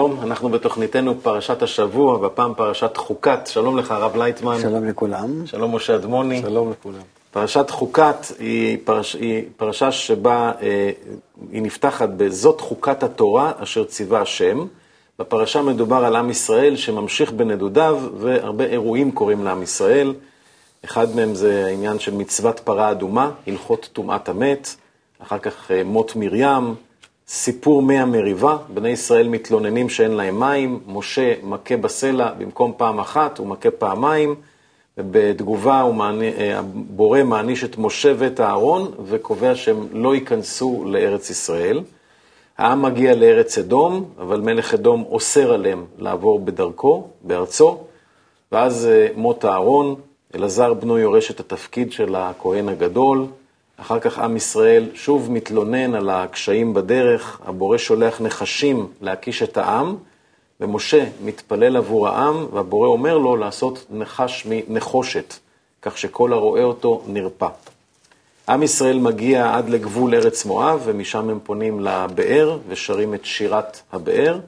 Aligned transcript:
שלום, 0.00 0.22
אנחנו 0.22 0.48
בתוכניתנו 0.48 1.20
פרשת 1.20 1.62
השבוע, 1.62 2.18
והפעם 2.18 2.54
פרשת 2.54 2.96
חוקת. 2.96 3.46
שלום 3.46 3.78
לך, 3.78 3.90
הרב 3.90 4.16
לייטמן. 4.16 4.60
שלום 4.60 4.84
לכולם. 4.84 5.46
שלום, 5.46 5.74
משה 5.74 5.94
אדמוני. 5.94 6.42
שלום 6.42 6.70
לכולם. 6.70 7.00
פרשת 7.30 7.70
חוקת 7.70 8.16
היא, 8.38 8.78
פרש, 8.84 9.14
היא 9.14 9.44
פרשה 9.56 9.92
שבה 9.92 10.52
אה, 10.62 10.90
היא 11.52 11.62
נפתחת 11.62 12.08
ב"זאת 12.16 12.60
חוקת 12.60 13.02
התורה 13.02 13.52
אשר 13.56 13.84
ציווה 13.84 14.20
השם". 14.20 14.66
בפרשה 15.18 15.62
מדובר 15.62 16.04
על 16.04 16.16
עם 16.16 16.30
ישראל 16.30 16.76
שממשיך 16.76 17.32
בנדודיו, 17.32 18.00
והרבה 18.18 18.64
אירועים 18.64 19.10
קורים 19.10 19.44
לעם 19.44 19.62
ישראל. 19.62 20.14
אחד 20.84 21.16
מהם 21.16 21.34
זה 21.34 21.64
העניין 21.66 21.98
של 21.98 22.14
מצוות 22.14 22.60
פרה 22.60 22.90
אדומה, 22.90 23.30
הלכות 23.46 23.88
טומאת 23.92 24.28
המת, 24.28 24.74
אחר 25.22 25.38
כך 25.38 25.70
אה, 25.70 25.84
מות 25.84 26.16
מרים, 26.16 26.74
סיפור 27.32 27.82
מי 27.82 27.98
המריבה, 27.98 28.56
בני 28.68 28.88
ישראל 28.88 29.28
מתלוננים 29.28 29.88
שאין 29.88 30.10
להם 30.10 30.40
מים, 30.40 30.80
משה 30.86 31.34
מכה 31.42 31.76
בסלע 31.76 32.32
במקום 32.38 32.72
פעם 32.76 33.00
אחת, 33.00 33.38
הוא 33.38 33.46
מכה 33.46 33.70
פעמיים, 33.70 34.34
ובתגובה 34.98 35.90
מעני, 35.94 36.54
הבורא 36.54 37.22
מעניש 37.22 37.64
את 37.64 37.78
משה 37.78 38.12
ואת 38.18 38.40
אהרון, 38.40 38.92
וקובע 39.04 39.54
שהם 39.54 39.86
לא 39.92 40.14
ייכנסו 40.14 40.84
לארץ 40.86 41.30
ישראל. 41.30 41.80
העם 42.58 42.82
מגיע 42.82 43.14
לארץ 43.14 43.58
אדום, 43.58 44.04
אבל 44.18 44.40
מלך 44.40 44.74
אדום 44.74 45.04
אוסר 45.10 45.52
עליהם 45.52 45.84
לעבור 45.98 46.40
בדרכו, 46.40 47.08
בארצו, 47.22 47.78
ואז 48.52 48.86
אה, 48.86 49.08
מות 49.16 49.44
אהרון, 49.44 49.94
אלעזר 50.34 50.74
בנו 50.74 50.98
יורש 50.98 51.30
את 51.30 51.40
התפקיד 51.40 51.92
של 51.92 52.14
הכהן 52.14 52.68
הגדול, 52.68 53.26
אחר 53.80 54.00
כך 54.00 54.18
עם 54.18 54.36
ישראל 54.36 54.88
שוב 54.94 55.32
מתלונן 55.32 55.94
על 55.94 56.10
הקשיים 56.10 56.74
בדרך, 56.74 57.40
הבורא 57.44 57.78
שולח 57.78 58.20
נחשים 58.20 58.86
להקיש 59.00 59.42
את 59.42 59.56
העם, 59.56 59.96
ומשה 60.60 61.04
מתפלל 61.24 61.76
עבור 61.76 62.08
העם, 62.08 62.46
והבורא 62.52 62.88
אומר 62.88 63.18
לו 63.18 63.36
לעשות 63.36 63.86
נחש 63.90 64.46
מנחושת, 64.48 65.34
כך 65.82 65.98
שכל 65.98 66.32
הרואה 66.32 66.62
אותו 66.62 67.02
נרפא. 67.06 67.48
עם 68.48 68.62
ישראל 68.62 68.98
מגיע 68.98 69.54
עד 69.56 69.68
לגבול 69.68 70.14
ארץ 70.14 70.44
מואב, 70.44 70.82
ומשם 70.84 71.30
הם 71.30 71.38
פונים 71.42 71.80
לבאר 71.80 72.58
ושרים 72.68 73.14
את 73.14 73.24
שירת 73.24 73.80
הבאר, 73.92 74.38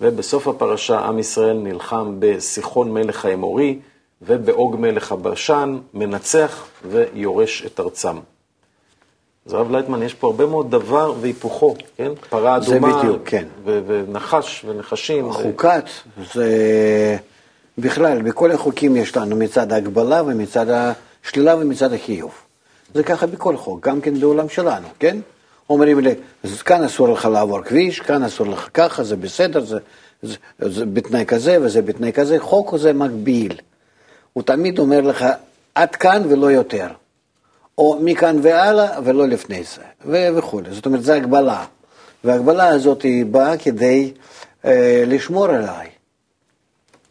ובסוף 0.00 0.48
הפרשה 0.48 0.98
עם 0.98 1.18
ישראל 1.18 1.56
נלחם 1.56 2.16
בסיחון 2.18 2.92
מלך 2.92 3.24
האמורי 3.24 3.78
ובאוג 4.22 4.76
מלך 4.78 5.12
הבשן, 5.12 5.78
מנצח 5.94 6.66
ויורש 6.90 7.62
את 7.66 7.80
ארצם. 7.80 8.16
אז 9.50 9.54
הרב 9.54 9.70
לייטמן, 9.70 10.02
יש 10.02 10.14
פה 10.14 10.26
הרבה 10.26 10.46
מאוד 10.46 10.70
דבר 10.70 11.14
והיפוכו, 11.20 11.74
כן? 11.96 12.12
פרה 12.28 12.56
אדומה, 12.56 12.92
זה 12.92 12.98
בדיוק, 12.98 13.22
כן. 13.24 13.44
ונחש 13.64 14.64
ונחשים. 14.68 15.32
חוקת 15.32 15.84
זה 16.34 16.46
בכלל, 17.78 18.22
בכל 18.22 18.50
החוקים 18.50 18.96
יש 18.96 19.16
לנו 19.16 19.36
מצד 19.36 19.72
ההגבלה 19.72 20.22
ומצד 20.26 20.66
השלילה 20.70 21.56
ומצד 21.56 21.92
החיוב. 21.92 22.32
זה 22.94 23.02
ככה 23.02 23.26
בכל 23.26 23.56
חוק, 23.56 23.88
גם 23.88 24.00
כן 24.00 24.20
בעולם 24.20 24.48
שלנו, 24.48 24.86
כן? 24.98 25.18
אומרים 25.70 26.00
לי, 26.00 26.14
כאן 26.64 26.84
אסור 26.84 27.08
לך 27.08 27.24
לעבור 27.24 27.62
כביש, 27.62 28.00
כאן 28.00 28.22
אסור 28.22 28.46
לך 28.46 28.68
ככה, 28.74 29.02
זה 29.02 29.16
בסדר, 29.16 29.64
זה, 29.64 29.78
זה, 30.22 30.36
זה 30.58 30.86
בתנאי 30.86 31.26
כזה 31.26 31.58
וזה 31.62 31.82
בתנאי 31.82 32.12
כזה, 32.12 32.36
חוק 32.40 32.76
זה 32.76 32.92
מגביל. 32.92 33.56
הוא 34.32 34.42
תמיד 34.42 34.78
אומר 34.78 35.00
לך, 35.00 35.24
עד 35.74 35.96
כאן 35.96 36.22
ולא 36.28 36.50
יותר. 36.50 36.86
או 37.78 37.98
מכאן 38.02 38.36
והלאה 38.42 38.98
ולא 39.04 39.28
לפני 39.28 39.62
זה, 39.62 39.82
וכו'. 40.36 40.60
זאת 40.70 40.86
אומרת, 40.86 41.02
זו 41.02 41.12
הגבלה. 41.12 41.64
וההגבלה 42.24 42.68
הזאת 42.68 43.02
היא 43.02 43.24
באה 43.24 43.56
כדי 43.56 44.12
אה, 44.64 45.04
לשמור 45.06 45.44
עליי. 45.44 45.88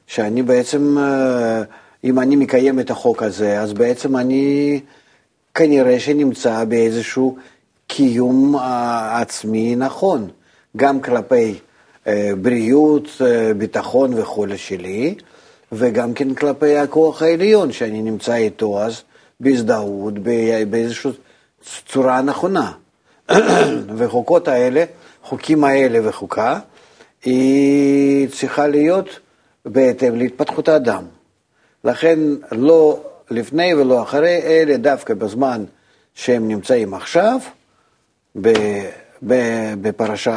שאני 0.07 0.41
בעצם, 0.41 0.97
אה, 0.97 1.63
אם 2.03 2.19
אני 2.19 2.35
מקיים 2.35 2.79
את 2.79 2.89
החוק 2.89 3.23
הזה, 3.23 3.61
אז 3.61 3.73
בעצם 3.73 4.17
אני 4.17 4.79
כנראה 5.53 5.99
שנמצא 5.99 6.63
באיזשהו 6.63 7.37
קיום 7.87 8.55
אה, 8.55 9.21
עצמי 9.21 9.75
נכון, 9.75 10.27
גם 10.77 11.01
כלפי 11.01 11.55
אה, 12.07 12.31
בריאות, 12.41 13.07
אה, 13.21 13.53
ביטחון 13.53 14.13
וכו' 14.13 14.45
שלי, 14.55 15.15
וגם 15.71 16.13
כן 16.13 16.33
כלפי 16.33 16.77
הכוח 16.77 17.21
העליון 17.21 17.71
שאני 17.71 18.01
נמצא 18.01 18.35
איתו, 18.35 18.81
אז 18.81 19.01
בהזדהות, 19.39 20.13
באיזושהי 20.69 21.11
צורה 21.85 22.21
נכונה. 22.21 22.71
וחוקות 23.97 24.47
האלה, 24.47 24.83
חוקים 25.23 25.63
האלה 25.63 26.09
וחוקה, 26.09 26.59
היא 27.23 28.29
צריכה 28.29 28.67
להיות 28.67 29.19
בהתאם 29.65 30.15
להתפתחות 30.15 30.69
האדם. 30.69 31.03
לכן 31.83 32.19
לא 32.51 32.99
לפני 33.31 33.73
ולא 33.73 34.03
אחרי, 34.03 34.41
אלא 34.43 34.77
דווקא 34.77 35.13
בזמן 35.13 35.65
שהם 36.15 36.47
נמצאים 36.47 36.93
עכשיו, 36.93 37.39
בפרשת 39.81 40.31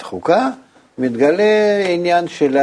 חוקה, 0.00 0.50
מתגלה 0.98 1.84
עניין 1.88 2.28
של 2.28 2.58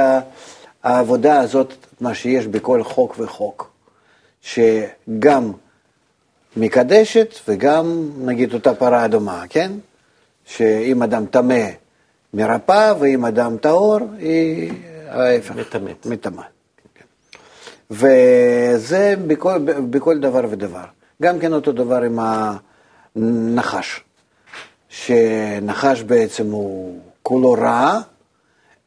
העבודה 0.84 1.40
הזאת, 1.40 1.74
מה 2.02 2.16
שיש 2.16 2.48
בכל 2.48 2.84
חוק 2.84 3.16
וחוק, 3.20 3.72
שגם 4.42 5.52
מקדשת 6.58 7.36
וגם 7.48 8.10
נגיד 8.18 8.54
אותה 8.54 8.74
פרה 8.74 9.06
אדומה, 9.06 9.44
כן? 9.50 9.72
שאם 10.46 11.04
אדם 11.04 11.26
טמא 11.26 11.66
מרפא 12.34 12.94
ואם 13.00 13.26
אדם 13.26 13.58
טהור 13.58 14.00
היא 14.20 14.72
ההפך. 15.10 15.56
מטמאת. 15.56 16.06
מטמאת. 16.06 16.46
כן. 16.96 17.06
וזה 17.92 19.14
בכל, 19.28 19.58
בכל 19.90 20.20
דבר 20.20 20.46
ודבר. 20.50 20.86
גם 21.22 21.40
כן 21.40 21.54
אותו 21.54 21.72
דבר 21.72 22.02
עם 22.02 22.20
הנחש, 23.16 24.04
שנחש 24.90 26.02
בעצם 26.02 26.52
הוא 26.52 27.00
כולו 27.24 27.52
רע, 27.52 28.00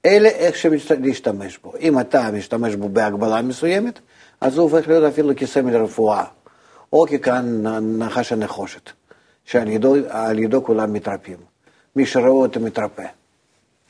אלא 0.07 0.29
איך 0.29 0.67
להשתמש 1.01 1.59
בו. 1.59 1.73
אם 1.81 2.01
אתה 2.01 2.31
משתמש 2.31 2.75
בו 2.75 2.89
בהגבלה 2.89 3.43
מסוימת, 3.43 3.99
אז 4.41 4.59
הוא 4.59 4.71
הופך 4.71 4.89
להיות 4.89 5.13
אפילו 5.13 5.33
כסמל 5.37 5.77
רפואה. 5.77 6.25
או 6.93 7.07
ככאן 7.07 7.67
נחש 7.99 8.33
הנחושת, 8.33 8.91
שעל 9.45 9.69
ידו, 9.69 9.97
ידו 10.39 10.65
כולם 10.65 10.93
מתרפים. 10.93 11.37
מי 11.97 12.07
שרואה 12.07 12.29
אותו 12.31 12.61
מתרפא. 12.61 13.07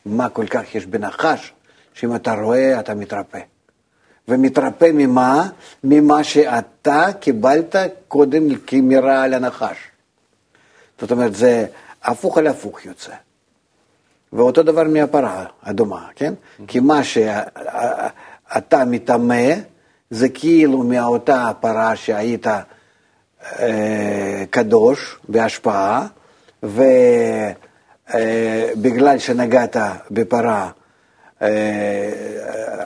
מה 0.06 0.28
כל 0.28 0.46
כך 0.46 0.74
יש 0.74 0.86
בנחש, 0.86 1.52
שאם 1.94 2.14
אתה 2.14 2.32
רואה 2.34 2.80
אתה 2.80 2.94
מתרפא. 2.94 3.40
ומתרפא 4.28 4.90
ממה? 4.94 5.48
ממה 5.84 6.24
שאתה 6.24 7.06
קיבלת 7.20 7.76
קודם 8.08 8.54
כמירה 8.66 9.22
על 9.22 9.34
הנחש. 9.34 9.76
זאת 11.00 11.10
אומרת, 11.10 11.34
זה 11.34 11.66
הפוך 12.02 12.38
על 12.38 12.46
הפוך 12.46 12.84
יוצא. 12.84 13.12
ואותו 14.32 14.62
דבר 14.62 14.84
מהפרה 14.84 15.44
האדומה, 15.62 16.06
כן? 16.16 16.34
Mm-hmm. 16.34 16.62
כי 16.66 16.80
מה 16.80 17.04
שאתה 17.04 18.84
מטמא, 18.86 19.54
זה 20.10 20.28
כאילו 20.28 20.82
מאותה 20.82 21.50
פרה 21.60 21.96
שהיית 21.96 22.46
קדוש 24.50 25.18
בהשפעה, 25.28 26.06
ובגלל 28.12 29.18
שנגעת 29.18 29.76
בפרה 30.10 30.70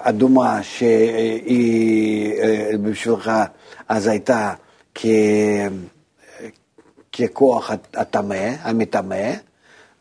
אדומה 0.03 0.63
שהיא 0.63 2.35
בשבילך 2.83 3.33
אז 3.89 4.07
הייתה 4.07 4.53
ככוח 7.13 7.71
הטמא, 7.95 8.49
המטמא, 8.63 9.31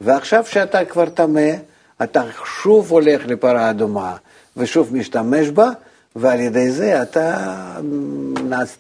ועכשיו 0.02 0.46
שאתה 0.46 0.86
כבר 0.86 1.10
טמא, 1.10 1.50
אתה 2.04 2.24
שוב 2.62 2.92
הולך 2.92 3.22
לפרה 3.26 3.70
אדומה 3.70 4.16
ושוב 4.58 4.96
משתמש 4.96 5.50
בה, 5.50 5.70
ועל 6.16 6.40
ידי 6.40 6.72
זה 6.72 7.02
אתה 7.02 7.38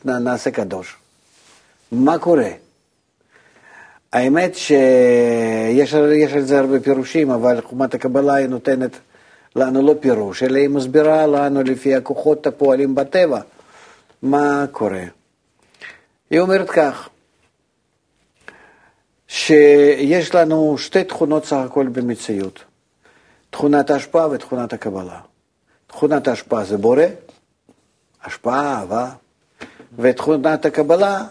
נעשה 0.06 0.52
קדוש. 0.52 1.01
מה 1.92 2.20
קורה? 2.20 2.50
האמת 4.14 4.56
שיש 4.56 5.94
על 6.34 6.42
זה 6.42 6.60
הרבה 6.60 6.80
פירושים, 6.80 7.32
אבל 7.32 7.62
חומת 7.62 7.94
הקבלה 7.94 8.34
היא 8.34 8.48
נותנת 8.48 8.92
לנו 9.56 9.82
לא 9.88 9.96
פירוש, 10.00 10.44
אלא 10.44 10.58
היא 10.58 10.70
מסבירה 10.70 11.28
לנו 11.28 11.64
לפי 11.64 11.96
הכוחות 11.96 12.48
הפועלים 12.48 12.96
בטבע 12.96 13.42
מה 14.22 14.66
קורה. 14.72 15.04
היא 16.30 16.40
אומרת 16.40 16.70
כך, 16.70 17.10
שיש 19.28 20.36
לנו 20.36 20.78
שתי 20.78 21.04
תכונות 21.04 21.46
סך 21.46 21.58
הכל 21.58 21.88
במציאות, 21.88 22.64
תכונת 23.50 23.90
ההשפעה 23.90 24.30
ותכונת 24.32 24.74
הקבלה. 24.74 25.20
תכונת 25.88 26.28
ההשפעה 26.28 26.64
זה 26.64 26.78
בורא, 26.78 27.04
השפעה, 28.24 28.80
אהבה, 28.80 29.10
ותכונת 29.98 30.66
הקבלה 30.66 31.24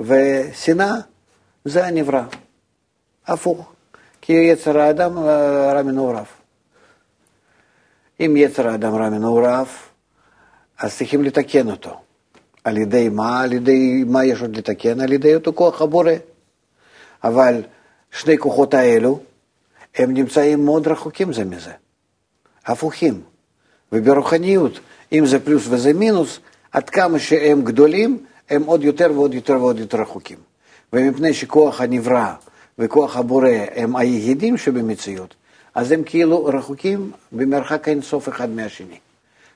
ושנאה 0.00 0.94
זה 1.64 1.86
הנברא, 1.86 2.22
הפוך, 3.26 3.72
כי 4.20 4.32
יצר 4.32 4.78
האדם 4.78 5.18
רע 5.74 5.82
מנעוריו. 5.82 6.24
אם 8.20 8.34
יצר 8.36 8.68
האדם 8.68 8.94
רע 8.94 9.10
מנעוריו, 9.10 9.66
אז 10.78 10.96
צריכים 10.96 11.24
לתקן 11.24 11.70
אותו. 11.70 12.00
על 12.64 12.76
ידי 12.76 13.08
מה? 13.08 13.42
על 13.42 13.52
ידי 13.52 14.04
מה 14.06 14.24
יש 14.24 14.40
עוד 14.40 14.56
לתקן? 14.56 15.00
על 15.00 15.12
ידי 15.12 15.34
אותו 15.34 15.52
כוח 15.52 15.82
הבורא. 15.82 16.12
אבל 17.24 17.62
שני 18.10 18.38
כוחות 18.38 18.74
האלו, 18.74 19.20
הם 19.94 20.14
נמצאים 20.14 20.64
מאוד 20.64 20.88
רחוקים 20.88 21.32
זה 21.32 21.44
מזה, 21.44 21.72
הפוכים. 22.66 23.22
וברוחניות, 23.92 24.80
אם 25.12 25.26
זה 25.26 25.44
פלוס 25.44 25.66
וזה 25.68 25.92
מינוס, 25.92 26.38
עד 26.72 26.90
כמה 26.90 27.18
שהם 27.18 27.64
גדולים, 27.64 28.24
הם 28.52 28.62
עוד 28.62 28.84
יותר 28.84 29.10
ועוד 29.14 29.34
יותר 29.34 29.52
ועוד 29.52 29.78
יותר 29.78 30.00
רחוקים. 30.00 30.38
ומפני 30.92 31.34
שכוח 31.34 31.80
הנברא 31.80 32.34
וכוח 32.78 33.16
הבורא 33.16 33.48
הם 33.74 33.96
היחידים 33.96 34.56
שבמציאות, 34.56 35.34
אז 35.74 35.92
הם 35.92 36.02
כאילו 36.04 36.44
רחוקים 36.44 37.12
במרחק 37.32 37.88
אינסוף 37.88 38.28
אחד 38.28 38.50
מהשני. 38.50 38.98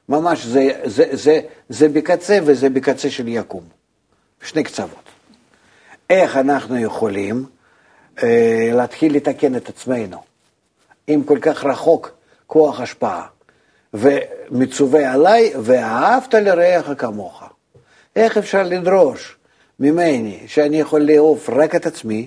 ממש 0.09 0.47
זה, 0.47 0.69
זה, 0.85 1.05
זה, 1.13 1.41
זה 1.69 1.89
בקצה 1.89 2.39
וזה 2.45 2.69
בקצה 2.69 3.11
של 3.11 3.29
יקום, 3.29 3.65
שני 4.43 4.65
קצוות. 4.65 5.09
איך 6.11 6.37
אנחנו 6.37 6.79
יכולים 6.79 7.47
אה, 8.23 8.71
להתחיל 8.73 9.17
לתקן 9.17 9.57
את 9.57 9.69
עצמנו, 9.69 10.19
אם 11.09 11.23
כל 11.27 11.39
כך 11.39 11.65
רחוק 11.65 12.11
כוח 12.47 12.81
השפעה, 12.81 13.27
ומצווה 13.95 15.13
עליי, 15.13 15.53
ואהבת 15.63 16.35
לרעך 16.35 16.91
כמוך. 16.99 17.46
איך 18.17 18.37
אפשר 18.37 18.63
לדרוש 18.63 19.37
ממני 19.81 20.39
שאני 20.47 20.81
יכול 20.81 21.01
לאהוב 21.01 21.47
רק 21.49 21.75
את 21.75 21.87
עצמי, 21.87 22.27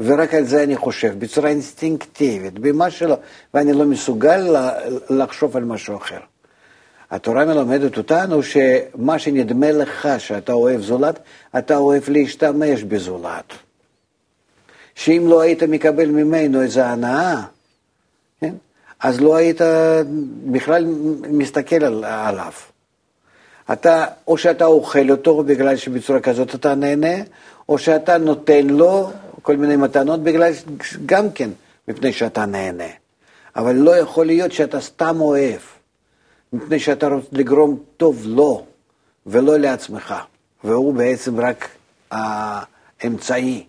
ורק 0.00 0.34
על 0.34 0.44
זה 0.44 0.62
אני 0.62 0.76
חושב, 0.76 1.18
בצורה 1.18 1.48
אינסטינקטיבית, 1.48 2.58
במה 2.58 2.90
שלא, 2.90 3.16
ואני 3.54 3.72
לא 3.72 3.84
מסוגל 3.84 4.56
לחשוב 5.10 5.56
על 5.56 5.64
משהו 5.64 5.96
אחר. 5.96 6.18
התורה 7.10 7.44
מלמדת 7.44 7.98
אותנו 7.98 8.42
שמה 8.42 9.18
שנדמה 9.18 9.72
לך 9.72 10.08
שאתה 10.18 10.52
אוהב 10.52 10.80
זולת, 10.80 11.18
אתה 11.58 11.76
אוהב 11.76 12.02
להשתמש 12.08 12.82
בזולת. 12.82 13.52
שאם 14.94 15.24
לא 15.28 15.40
היית 15.40 15.62
מקבל 15.62 16.06
ממנו 16.06 16.62
איזו 16.62 16.80
הנאה, 16.80 17.42
כן? 18.40 18.54
אז 19.00 19.20
לא 19.20 19.36
היית 19.36 19.60
בכלל 20.46 20.84
מסתכל 21.28 21.84
על, 21.84 22.04
עליו. 22.04 22.52
אתה, 23.72 24.06
או 24.28 24.38
שאתה 24.38 24.64
אוכל 24.64 25.10
אותו 25.10 25.42
בגלל 25.44 25.76
שבצורה 25.76 26.20
כזאת 26.20 26.54
אתה 26.54 26.74
נהנה, 26.74 27.22
או 27.68 27.78
שאתה 27.78 28.18
נותן 28.18 28.66
לו 28.66 29.10
כל 29.42 29.56
מיני 29.56 29.76
מתנות 29.76 30.22
בגלל, 30.22 30.52
גם 31.06 31.30
כן, 31.30 31.50
מפני 31.88 32.12
שאתה 32.12 32.46
נהנה. 32.46 32.88
אבל 33.56 33.74
לא 33.74 33.96
יכול 33.96 34.26
להיות 34.26 34.52
שאתה 34.52 34.80
סתם 34.80 35.20
אוהב, 35.20 35.60
מפני 36.52 36.78
שאתה 36.78 37.08
רוצה 37.08 37.28
לגרום 37.32 37.78
טוב 37.96 38.22
לו, 38.26 38.64
ולא 39.26 39.58
לעצמך. 39.58 40.14
והוא 40.64 40.94
בעצם 40.94 41.40
רק 41.40 41.68
האמצעי 42.10 43.64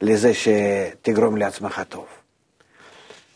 לזה 0.00 0.32
שתגרום 0.34 1.36
לעצמך 1.36 1.82
טוב. 1.88 2.04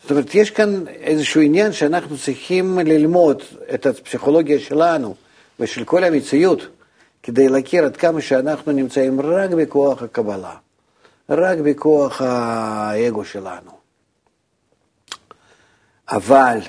זאת 0.01 0.11
אומרת, 0.11 0.35
יש 0.35 0.51
כאן 0.51 0.87
איזשהו 0.87 1.41
עניין 1.41 1.71
שאנחנו 1.71 2.17
צריכים 2.17 2.79
ללמוד 2.79 3.43
את 3.73 3.85
הפסיכולוגיה 3.85 4.59
שלנו 4.59 5.15
ושל 5.61 5.83
כל 5.83 6.03
המציאות, 6.03 6.67
כדי 7.23 7.49
להכיר 7.49 7.85
עד 7.85 7.97
כמה 7.97 8.21
שאנחנו 8.21 8.71
נמצאים 8.71 9.21
רק 9.21 9.49
בכוח 9.49 10.03
הקבלה. 10.03 10.55
רק 11.29 11.57
בכוח 11.57 12.21
האגו 12.21 13.25
שלנו. 13.25 13.71
אבל 16.09 16.59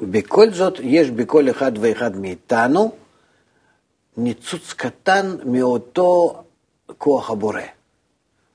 בכל 0.00 0.50
זאת 0.50 0.74
יש 0.82 1.10
בכל 1.10 1.50
אחד 1.50 1.72
ואחד 1.80 2.16
מאיתנו 2.16 2.92
ניצוץ 4.16 4.72
קטן 4.72 5.36
מאותו 5.44 6.42
כוח 6.98 7.30
הבורא, 7.30 7.62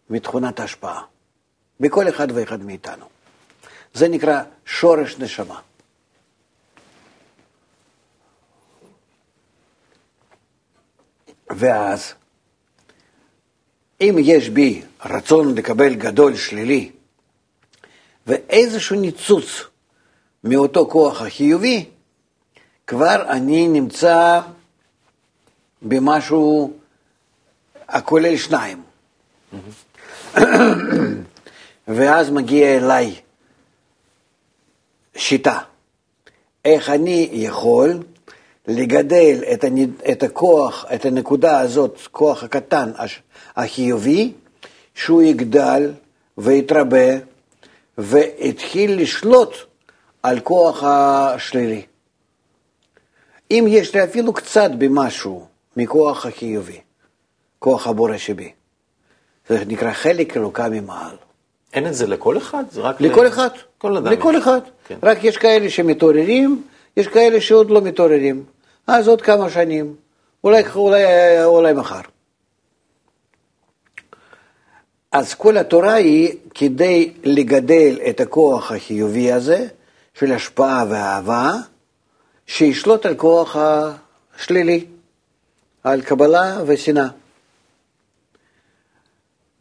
מתכונת 0.10 0.60
ההשפעה. 0.60 1.02
בכל 1.80 2.10
אחד 2.10 2.28
ואחד 2.34 2.64
מאיתנו. 2.64 3.06
זה 3.94 4.08
נקרא 4.08 4.42
שורש 4.66 5.20
נשמה. 5.20 5.60
ואז 11.50 12.14
אם 14.02 14.16
יש 14.20 14.50
בי 14.50 14.82
רצון 15.06 15.56
לקבל 15.56 15.94
גדול 15.94 16.36
שלילי 16.36 16.92
ואיזשהו 18.28 18.96
ניצוץ 18.96 19.64
מאותו 20.44 20.88
כוח 20.90 21.22
החיובי, 21.22 21.86
כבר 22.88 23.30
אני 23.30 23.68
נמצא 23.68 24.42
במשהו 25.82 26.74
הכולל 27.88 28.38
שניים. 28.38 28.84
ואז 31.88 32.30
מגיע 32.30 32.78
אליי 32.78 33.16
שיטה, 35.16 35.60
איך 36.66 36.90
אני 36.90 37.30
יכול 37.32 38.04
לגדל 38.68 39.44
את, 39.54 39.64
הנ... 39.64 39.78
את 40.12 40.24
הכוח, 40.24 40.86
את 40.96 41.06
הנקודה 41.06 41.60
הזאת, 41.60 42.00
כוח 42.12 42.44
הקטן, 42.44 42.92
החיובי, 43.56 44.32
שהוא 44.96 45.22
יגדל 45.22 45.92
ויתרבה 46.38 47.08
והתחיל 47.98 49.02
לשלוט 49.02 49.54
על 50.24 50.40
כוח 50.40 50.84
השלילי. 50.84 51.82
אם 53.52 53.66
יש 53.68 53.96
לי 53.96 54.04
אפילו 54.04 54.34
קצת 54.34 54.72
במשהו 54.78 55.46
מכוח 55.78 56.26
החיובי, 56.26 56.80
כוח 57.60 57.88
הבורא 57.88 58.18
שבי, 58.18 58.52
זה 59.50 59.64
נקרא 59.68 59.92
חלק 59.92 60.38
אלוקה 60.38 60.70
ממעל. 60.70 61.16
אין 61.74 61.88
את 61.88 61.94
זה 61.94 62.08
לכל 62.08 62.38
אחד? 62.38 62.64
זה 62.72 62.82
רק 62.82 63.02
לכל 63.02 63.24
ל... 63.24 63.28
אחד. 63.28 63.50
כל 63.78 63.98
אדם 63.98 64.12
לכל 64.12 64.34
יש. 64.36 64.42
אחד. 64.42 64.60
כן. 64.88 64.98
רק 65.04 65.24
יש 65.24 65.38
כאלה 65.38 65.70
שמתעוררים, 65.70 66.64
יש 66.98 67.08
כאלה 67.08 67.42
שעוד 67.42 67.70
לא 67.70 67.82
מתעוררים. 67.82 68.44
אז 68.88 69.08
עוד 69.08 69.22
כמה 69.22 69.50
שנים, 69.50 69.96
אולי, 70.44 70.64
אולי, 70.76 71.04
אולי 71.44 71.74
מחר. 71.74 72.02
אז 75.12 75.34
כל 75.34 75.58
התורה 75.58 75.94
היא 75.94 76.38
כדי 76.54 77.14
לגדל 77.24 78.00
את 78.10 78.20
הכוח 78.20 78.72
החיובי 78.72 79.32
הזה 79.32 79.68
של 80.14 80.32
השפעה 80.32 80.86
ואהבה, 80.90 81.54
שישלוט 82.48 83.06
על 83.06 83.16
כוח 83.16 83.56
השלילי, 84.36 84.86
על 85.84 86.02
קבלה 86.02 86.62
ושנאה. 86.66 87.08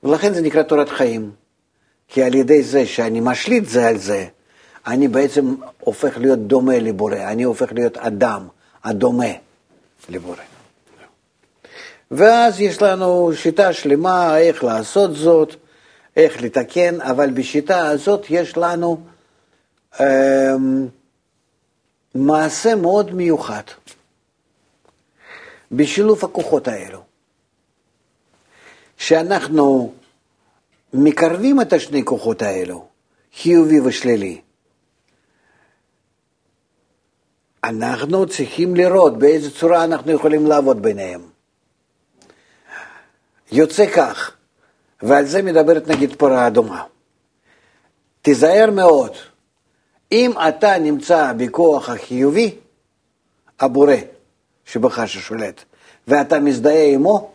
ולכן 0.03 0.35
זה 0.35 0.43
נקרא 0.43 0.63
תורת 0.63 0.89
חיים. 0.89 1.31
כי 2.09 2.23
על 2.23 2.35
ידי 2.35 2.63
זה 2.63 2.87
שאני 2.87 3.21
משליט 3.21 3.65
זה 3.69 3.89
על 3.89 3.99
זה, 3.99 4.27
אני 4.87 5.09
בעצם 5.09 5.55
הופך 5.81 6.19
להיות 6.19 6.39
דומה 6.39 6.79
לבורא, 6.79 7.17
אני 7.17 7.43
הופך 7.43 7.73
להיות 7.73 7.97
אדם 7.97 8.49
הדומה 8.85 9.33
לבורא. 10.09 10.37
ואז 12.11 12.61
יש 12.61 12.83
לנו 12.83 13.31
שיטה 13.35 13.73
שלמה 13.73 14.39
איך 14.39 14.65
לעשות 14.65 15.17
זאת, 15.17 15.55
איך 16.17 16.43
לתקן, 16.43 17.01
אבל 17.01 17.31
בשיטה 17.31 17.87
הזאת 17.89 18.27
יש 18.31 18.57
לנו 18.57 19.01
אה, 20.01 20.55
מעשה 22.15 22.75
מאוד 22.75 23.15
מיוחד 23.15 23.63
בשילוב 25.73 26.25
הכוחות 26.25 26.69
האלו, 26.69 27.03
שאנחנו 28.97 29.93
מקרבים 30.93 31.61
את 31.61 31.73
השני 31.73 32.05
כוחות 32.05 32.43
האלו, 32.43 32.87
חיובי 33.37 33.81
ושלילי. 33.81 34.41
אנחנו 37.69 38.27
צריכים 38.27 38.77
לראות 38.77 39.19
באיזה 39.19 39.51
צורה 39.51 39.85
אנחנו 39.85 40.13
יכולים 40.13 40.47
לעבוד 40.47 40.83
ביניהם. 40.83 41.21
יוצא 43.53 43.87
כך, 43.87 44.33
ועל 45.03 45.27
זה 45.27 45.43
מדברת 45.43 45.89
נגיד 45.89 46.15
פרה 46.15 46.47
אדומה. 46.47 46.83
תיזהר 48.23 48.71
מאוד, 48.71 49.13
אם 50.13 50.31
אתה 50.49 50.79
נמצא 50.79 51.33
בכוח 51.33 51.89
החיובי, 51.89 52.55
הבורא 53.61 53.95
שבך 54.65 55.03
ששולט, 55.07 55.65
ואתה 56.09 56.41
מזדהה 56.41 56.85
עמו, 56.85 57.31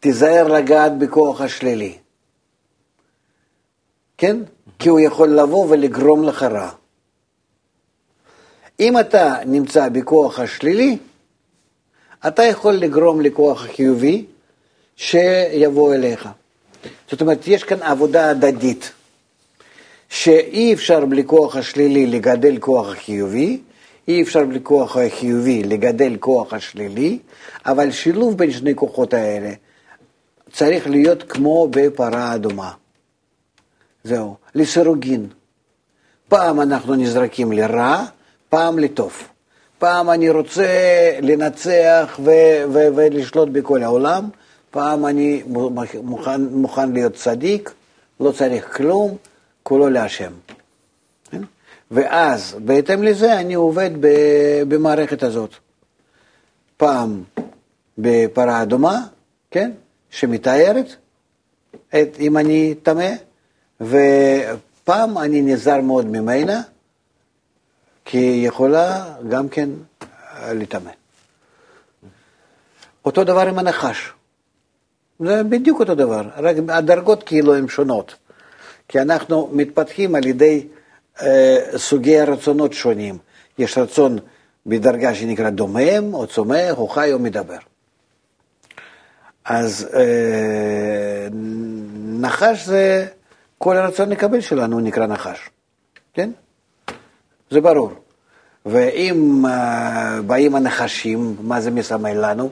תיזהר 0.00 0.48
לגעת 0.48 0.98
בכוח 0.98 1.40
השלילי. 1.40 1.98
כן? 4.18 4.36
כי 4.78 4.88
הוא 4.88 5.00
יכול 5.00 5.28
לבוא 5.28 5.66
ולגרום 5.70 6.24
לך 6.24 6.42
רע. 6.42 6.70
אם 8.80 8.98
אתה 8.98 9.36
נמצא 9.46 9.88
בכוח 9.88 10.40
השלילי, 10.40 10.98
אתה 12.26 12.44
יכול 12.44 12.72
לגרום 12.72 13.20
לכוח 13.20 13.64
החיובי 13.64 14.24
שיבוא 14.96 15.94
אליך. 15.94 16.28
זאת 17.10 17.20
אומרת, 17.20 17.48
יש 17.48 17.64
כאן 17.64 17.82
עבודה 17.82 18.30
הדדית. 18.30 18.92
שאי 20.08 20.74
אפשר 20.74 21.04
בלי 21.04 21.22
כוח 21.26 21.56
השלילי 21.56 22.06
לגדל 22.06 22.58
כוח 22.60 22.92
החיובי, 22.92 23.60
אי 24.08 24.22
אפשר 24.22 24.44
בלי 24.44 24.58
כוח 24.62 24.96
החיובי 24.96 25.62
לגדל 25.62 26.16
כוח 26.20 26.52
השלילי, 26.52 27.18
אבל 27.66 27.90
שילוב 27.90 28.38
בין 28.38 28.52
שני 28.52 28.74
כוחות 28.74 29.14
האלה 29.14 29.52
צריך 30.52 30.86
להיות 30.86 31.22
כמו 31.22 31.68
בפרה 31.70 32.34
אדומה. 32.34 32.70
זהו, 34.04 34.36
לסירוגין. 34.54 35.26
פעם 36.28 36.60
אנחנו 36.60 36.94
נזרקים 36.94 37.52
לרע, 37.52 38.04
פעם 38.48 38.78
לטוב. 38.78 39.22
פעם 39.78 40.10
אני 40.10 40.30
רוצה 40.30 40.66
לנצח 41.22 42.20
ו- 42.24 42.64
ו- 42.72 42.88
ולשלוט 42.96 43.48
בכל 43.48 43.82
העולם, 43.82 44.28
פעם 44.70 45.06
אני 45.06 45.42
מוכן, 46.02 46.42
מוכן 46.42 46.92
להיות 46.92 47.14
צדיק, 47.14 47.72
לא 48.20 48.32
צריך 48.32 48.76
כלום, 48.76 49.16
כולו 49.62 49.88
להשם. 49.88 50.32
כן? 51.30 51.42
ואז, 51.90 52.56
בהתאם 52.64 53.02
לזה, 53.02 53.40
אני 53.40 53.54
עובד 53.54 53.90
במערכת 54.68 55.22
הזאת. 55.22 55.50
פעם 56.76 57.22
בפרה 57.98 58.62
אדומה, 58.62 59.00
כן, 59.50 59.70
שמתארת 60.10 60.86
את, 61.88 62.16
אם 62.20 62.36
אני 62.36 62.74
טמא, 62.82 63.10
ופעם 63.80 65.18
אני 65.18 65.42
נזהר 65.42 65.80
מאוד 65.80 66.06
ממנה, 66.06 66.62
כי 68.06 68.18
היא 68.18 68.48
יכולה 68.48 69.04
גם 69.28 69.48
כן 69.48 69.68
לטמא. 70.52 70.90
אותו 73.04 73.24
דבר 73.24 73.48
עם 73.48 73.58
הנחש. 73.58 74.12
זה 75.20 75.42
בדיוק 75.42 75.80
אותו 75.80 75.94
דבר, 75.94 76.22
רק 76.36 76.56
הדרגות 76.68 77.22
כאילו 77.22 77.54
הן 77.54 77.68
שונות. 77.68 78.14
כי 78.88 79.00
אנחנו 79.00 79.50
מתפתחים 79.52 80.14
על 80.14 80.26
ידי 80.26 80.66
אה, 81.22 81.56
סוגי 81.76 82.20
הרצונות 82.20 82.72
שונים. 82.72 83.18
יש 83.58 83.78
רצון 83.78 84.18
בדרגה 84.66 85.14
שנקרא 85.14 85.50
דומם, 85.50 86.14
או 86.14 86.26
צומח, 86.26 86.78
או 86.78 86.88
חי, 86.88 87.12
או 87.12 87.18
מדבר. 87.18 87.58
אז 89.44 89.88
אה, 89.94 91.28
נחש 92.20 92.66
זה, 92.66 93.06
כל 93.58 93.76
הרצון 93.76 94.08
לקבל 94.08 94.40
שלנו 94.40 94.80
נקרא 94.80 95.06
נחש, 95.06 95.50
כן? 96.14 96.30
זה 97.50 97.60
ברור. 97.60 97.90
ואם 98.66 99.44
uh, 99.44 100.22
באים 100.22 100.54
הנחשים, 100.54 101.36
מה 101.40 101.60
זה 101.60 101.70
מסמל 101.70 102.30
לנו? 102.30 102.50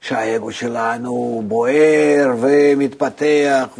שהאגו 0.00 0.52
שלנו 0.52 1.42
בוער 1.48 2.34
ומתפתח 2.40 3.78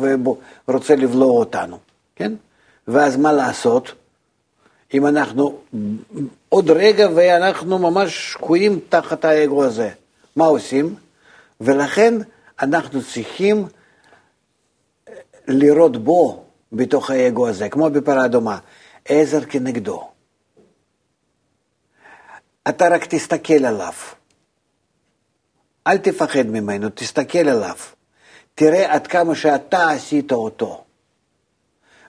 ורוצה 0.69 0.97
לבלוע 0.97 1.31
אותנו, 1.31 1.79
כן? 2.17 2.33
ואז 2.89 3.17
מה 3.17 3.33
לעשות? 3.33 3.93
אם 4.95 5.07
אנחנו 5.07 5.59
עוד 6.49 6.71
רגע 6.71 7.09
ואנחנו 7.15 7.79
ממש 7.79 8.33
שקועים 8.33 8.81
תחת 8.89 9.25
האגו 9.25 9.65
הזה, 9.65 9.91
מה 10.37 10.45
עושים? 10.45 10.95
ולכן 11.61 12.15
אנחנו 12.63 13.01
צריכים 13.03 13.67
לראות 15.49 15.97
בו, 15.97 16.43
בתוך 16.73 17.11
האגו 17.11 17.49
הזה, 17.49 17.69
כמו 17.69 17.91
בפרה 17.91 18.25
אדומה, 18.25 18.59
עזר 19.05 19.41
כנגדו. 19.41 20.16
אתה 22.69 22.89
רק 22.89 23.05
תסתכל 23.05 23.65
עליו. 23.65 23.93
אל 25.87 25.99
תפחד 25.99 26.47
ממנו, 26.47 26.89
תסתכל 26.95 27.49
עליו. 27.49 27.77
תראה 28.55 28.95
עד 28.95 29.07
כמה 29.07 29.35
שאתה 29.35 29.91
עשית 29.91 30.33
אותו, 30.33 30.85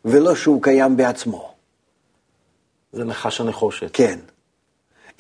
ולא 0.05 0.35
שהוא 0.35 0.61
קיים 0.61 0.97
בעצמו. 0.97 1.53
זה 2.93 3.03
נחש 3.03 3.41
הנחושת. 3.41 3.89
כן. 3.93 4.19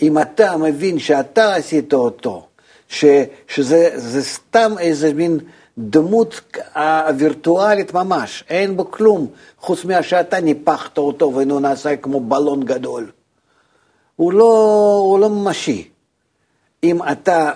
אם 0.01 0.19
אתה 0.19 0.57
מבין 0.57 0.99
שאתה 0.99 1.55
עשית 1.55 1.93
אותו, 1.93 2.47
ש, 2.87 3.05
שזה 3.47 4.23
סתם 4.23 4.71
איזה 4.79 5.13
מין 5.13 5.39
דמות 5.77 6.41
הווירטואלית 6.75 7.93
ממש, 7.93 8.43
אין 8.49 8.77
בו 8.77 8.91
כלום, 8.91 9.27
חוץ 9.59 9.79
שאתה 10.01 10.39
ניפחת 10.39 10.97
אותו 10.97 11.33
והוא 11.33 11.61
נעשה 11.61 11.97
כמו 11.97 12.19
בלון 12.19 12.63
גדול. 12.63 13.11
הוא 14.17 14.33
לא, 14.33 14.99
הוא 15.03 15.19
לא 15.19 15.29
ממשי. 15.29 15.89
אם 16.83 17.03
אתה 17.11 17.51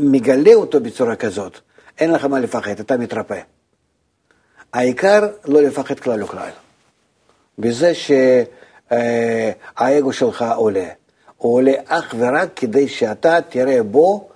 מגלה 0.00 0.54
אותו 0.54 0.80
בצורה 0.80 1.16
כזאת, 1.16 1.58
אין 1.98 2.12
לך 2.12 2.24
מה 2.24 2.40
לפחד, 2.40 2.80
אתה 2.80 2.96
מתרפא. 2.96 3.40
העיקר 4.72 5.28
לא 5.44 5.62
לפחד 5.62 6.00
כלל 6.00 6.22
וכלל. 6.22 6.50
בזה 7.58 7.92
שהאגו 8.90 10.12
שלך 10.12 10.44
עולה. 10.56 10.88
הוא 11.36 11.54
עולה 11.54 11.72
אך 11.86 12.14
ורק 12.18 12.48
כדי 12.56 12.88
שאתה 12.88 13.38
תראה 13.48 13.82
בו 13.82 14.28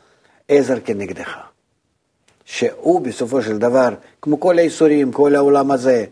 עזר 0.49 0.81
כנגדך. 0.85 1.37
שהוא 2.45 3.01
בסופו 3.01 3.43
של 3.43 3.59
דבר, 3.59 3.89
כמו 4.23 4.41
כל 4.41 4.59
האיסורים, 4.59 5.13
כל 5.13 5.35
העולם 5.35 5.71
הזה, 5.71 6.05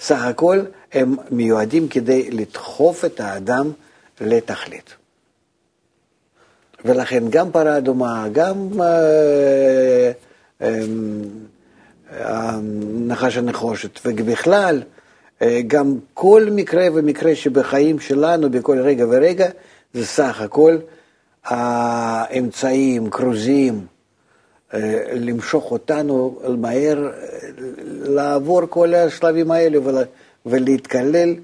סך 0.00 0.22
הכל 0.22 0.62
הם 0.92 1.16
מיועדים 1.30 1.88
כדי 1.88 2.30
לדחוף 2.30 3.04
את 3.04 3.20
האדם 3.20 3.72
לתכלית. 4.20 4.94
ולכן 6.84 7.24
גם 7.30 7.52
פרה 7.52 7.76
אדומה, 7.76 8.26
גם 8.32 8.68
אה, 8.80 10.12
אה, 10.62 12.58
נחש 13.06 13.36
הנחושת, 13.36 14.00
ובכלל, 14.04 14.82
אה, 15.42 15.60
גם 15.66 15.98
כל 16.14 16.46
מקרה 16.52 16.86
ומקרה 16.94 17.34
שבחיים 17.34 18.00
שלנו, 18.00 18.50
בכל 18.50 18.78
רגע 18.78 19.06
ורגע, 19.10 19.48
זה 19.94 20.06
סך 20.06 20.40
הכל 20.40 20.76
האמצעים, 21.44 23.10
כרוזים, 23.10 23.86
למשוך 25.12 25.70
אותנו 25.70 26.40
מהר, 26.58 27.10
לעבור 28.02 28.60
כל 28.68 28.94
השלבים 28.94 29.50
האלה 29.50 29.78
ולהתקלל 30.46 31.34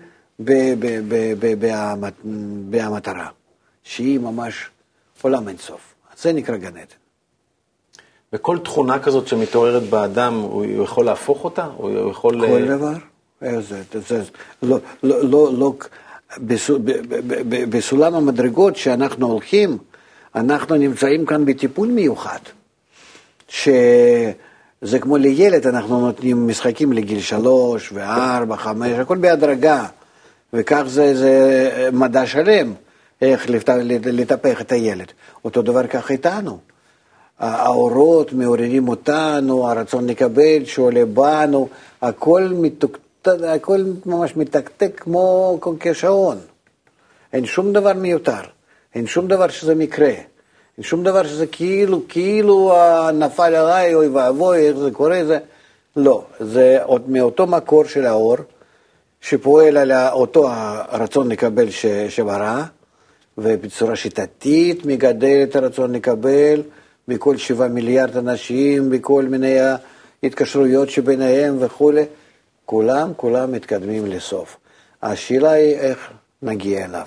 במטרה, 2.70 3.28
שהיא 3.84 4.20
ממש 4.20 4.70
עולם 5.22 5.48
אינסוף. 5.48 5.94
זה 6.18 6.32
נקרא 6.32 6.56
גן 6.56 6.66
עדן. 6.76 7.00
וכל 8.32 8.58
תכונה 8.58 8.98
כזאת 8.98 9.28
שמתעוררת 9.28 9.82
באדם, 9.82 10.34
הוא 10.34 10.64
יכול 10.82 11.04
להפוך 11.04 11.44
אותה? 11.44 11.64
הוא 11.76 12.10
יכול... 12.10 12.46
כל 12.46 12.66
דבר. 12.66 12.92
זה, 13.60 13.82
זה, 14.08 14.22
לא, 14.62 14.78
לא, 15.02 15.24
לא, 15.24 15.52
לא, 15.58 15.72
בסולם 17.68 18.14
המדרגות 18.14 18.76
שאנחנו 18.76 19.26
הולכים, 19.26 19.78
אנחנו 20.34 20.76
נמצאים 20.76 21.26
כאן 21.26 21.44
בטיפול 21.44 21.88
מיוחד, 21.88 22.38
שזה 23.48 24.98
כמו 25.00 25.16
לילד, 25.16 25.66
אנחנו 25.66 26.00
נותנים 26.00 26.48
משחקים 26.48 26.92
לגיל 26.92 27.20
שלוש 27.20 27.92
וארבע, 27.92 28.56
חמש, 28.56 28.90
הכל 28.90 29.16
בהדרגה. 29.16 29.86
וכך 30.52 30.82
זה, 30.86 31.14
זה 31.14 31.88
מדע 31.92 32.26
שלם, 32.26 32.74
איך 33.22 33.46
לטפח 34.04 34.60
את 34.60 34.72
הילד. 34.72 35.12
אותו 35.44 35.62
דבר 35.62 35.86
כך 35.86 36.10
איתנו. 36.10 36.58
האורות 37.38 38.32
מעוררים 38.32 38.88
אותנו, 38.88 39.68
הרצון 39.68 40.06
לקבל 40.06 40.64
שעולה 40.64 41.04
בנו, 41.04 41.68
הכל, 42.02 42.48
מתוקת... 42.52 43.28
הכל 43.28 43.84
ממש 44.06 44.36
מתקתק 44.36 45.00
כמו 45.00 45.58
כשעון. 45.80 46.38
אין 47.32 47.46
שום 47.46 47.72
דבר 47.72 47.92
מיותר, 47.92 48.40
אין 48.94 49.06
שום 49.06 49.28
דבר 49.28 49.48
שזה 49.48 49.74
מקרה, 49.74 50.08
אין 50.08 50.82
שום 50.82 51.04
דבר 51.04 51.26
שזה 51.26 51.46
כאילו, 51.46 52.02
כאילו 52.08 52.72
נפל 53.12 53.54
עליי, 53.54 53.94
אוי 53.94 54.08
ואבוי, 54.08 54.68
איך 54.68 54.76
זה 54.76 54.90
קורה, 54.90 55.24
זה... 55.24 55.38
לא, 55.96 56.24
זה 56.40 56.78
עוד 56.82 57.10
מאותו 57.10 57.46
מקור 57.46 57.84
של 57.84 58.06
האור. 58.06 58.36
שפועל 59.20 59.76
על 59.76 59.92
אותו 59.92 60.48
הרצון 60.88 61.28
לקבל 61.28 61.66
שברא, 62.08 62.62
ובצורה 63.38 63.96
שיטתית 63.96 64.86
מגדל 64.86 65.40
את 65.42 65.56
הרצון 65.56 65.92
לקבל 65.92 66.62
מכל 67.08 67.36
שבעה 67.36 67.68
מיליארד 67.68 68.16
אנשים, 68.16 68.90
בכל 68.90 69.24
מיני 69.24 69.58
התקשרויות 70.22 70.90
שביניהם 70.90 71.56
וכולי. 71.60 72.04
כולם, 72.66 73.12
כולם 73.16 73.52
מתקדמים 73.52 74.06
לסוף. 74.06 74.56
השאלה 75.02 75.50
היא 75.50 75.76
איך 75.76 76.10
נגיע 76.42 76.84
אליו. 76.84 77.06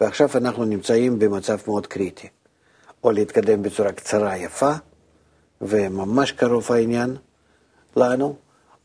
ועכשיו 0.00 0.28
אנחנו 0.34 0.64
נמצאים 0.64 1.18
במצב 1.18 1.58
מאוד 1.66 1.86
קריטי. 1.86 2.28
או 3.04 3.12
להתקדם 3.12 3.62
בצורה 3.62 3.92
קצרה, 3.92 4.36
יפה, 4.36 4.72
וממש 5.60 6.32
קרוב 6.32 6.72
העניין 6.72 7.16
לנו, 7.96 8.34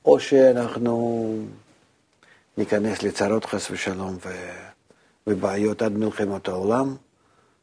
או 0.06 0.20
שאנחנו 0.20 1.28
ניכנס 2.57 3.03
לצרות 3.03 3.45
חס 3.45 3.71
ושלום 3.71 4.17
ו... 4.25 4.29
ובעיות 5.27 5.81
עד 5.81 5.91
מלחמת 5.91 6.47
העולם, 6.47 6.95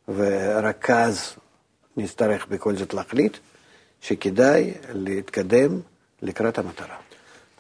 ורק 0.09 0.91
אז 0.91 1.33
נצטרך 1.97 2.47
בכל 2.47 2.77
זאת 2.77 2.95
להחליט 2.95 3.37
שכדאי 4.01 4.75
להתקדם 4.95 5.81
לקראת 6.23 6.59
המטרה. 6.59 6.97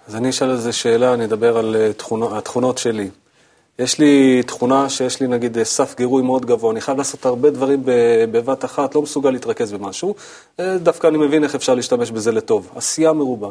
אז 0.08 0.16
אני 0.16 0.30
אשאל 0.30 0.50
על 0.50 0.56
זה 0.56 0.72
שאלה, 0.72 1.14
אני 1.14 1.24
אדבר 1.24 1.58
על 1.58 1.76
אה, 1.76 1.92
תכונות, 1.92 2.32
התכונות 2.32 2.78
שלי. 2.78 3.10
יש 3.78 3.98
לי 3.98 4.42
תכונה 4.46 4.88
שיש 4.88 5.20
לי 5.20 5.26
נגיד 5.26 5.58
אה, 5.58 5.64
סף 5.64 5.94
גירוי 5.96 6.22
מאוד 6.22 6.46
גבוה, 6.46 6.72
אני 6.72 6.80
חייב 6.80 6.98
לעשות 6.98 7.26
הרבה 7.26 7.50
דברים 7.50 7.82
בבת 8.32 8.64
אחת, 8.64 8.94
לא 8.94 9.02
מסוגל 9.02 9.30
להתרכז 9.30 9.72
במשהו, 9.72 10.14
אה, 10.60 10.78
דווקא 10.78 11.06
אני 11.06 11.18
מבין 11.18 11.44
איך 11.44 11.54
אפשר 11.54 11.74
להשתמש 11.74 12.10
בזה 12.10 12.32
לטוב, 12.32 12.70
עשייה 12.76 13.12
מרובה. 13.12 13.48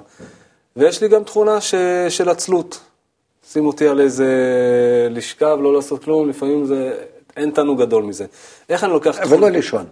ויש 0.76 1.02
לי 1.02 1.08
גם 1.08 1.24
תכונה 1.24 1.62
ש... 1.62 1.76
של 2.10 2.30
עצלות. 2.30 2.80
שים 3.52 3.66
אותי 3.66 3.88
על 3.88 4.00
איזה 4.00 4.28
לשכב, 5.10 5.58
לא 5.62 5.74
לעשות 5.74 6.04
כלום, 6.04 6.30
לפעמים 6.30 6.66
זה, 6.66 6.94
אין 7.38 7.52
תענוג 7.52 7.82
גדול 7.82 8.04
מזה. 8.04 8.26
איך 8.70 8.84
אני 8.84 8.92
לוקח 8.92 9.18
תכונה... 9.20 9.36
ולא 9.36 9.50
לישון. 9.50 9.86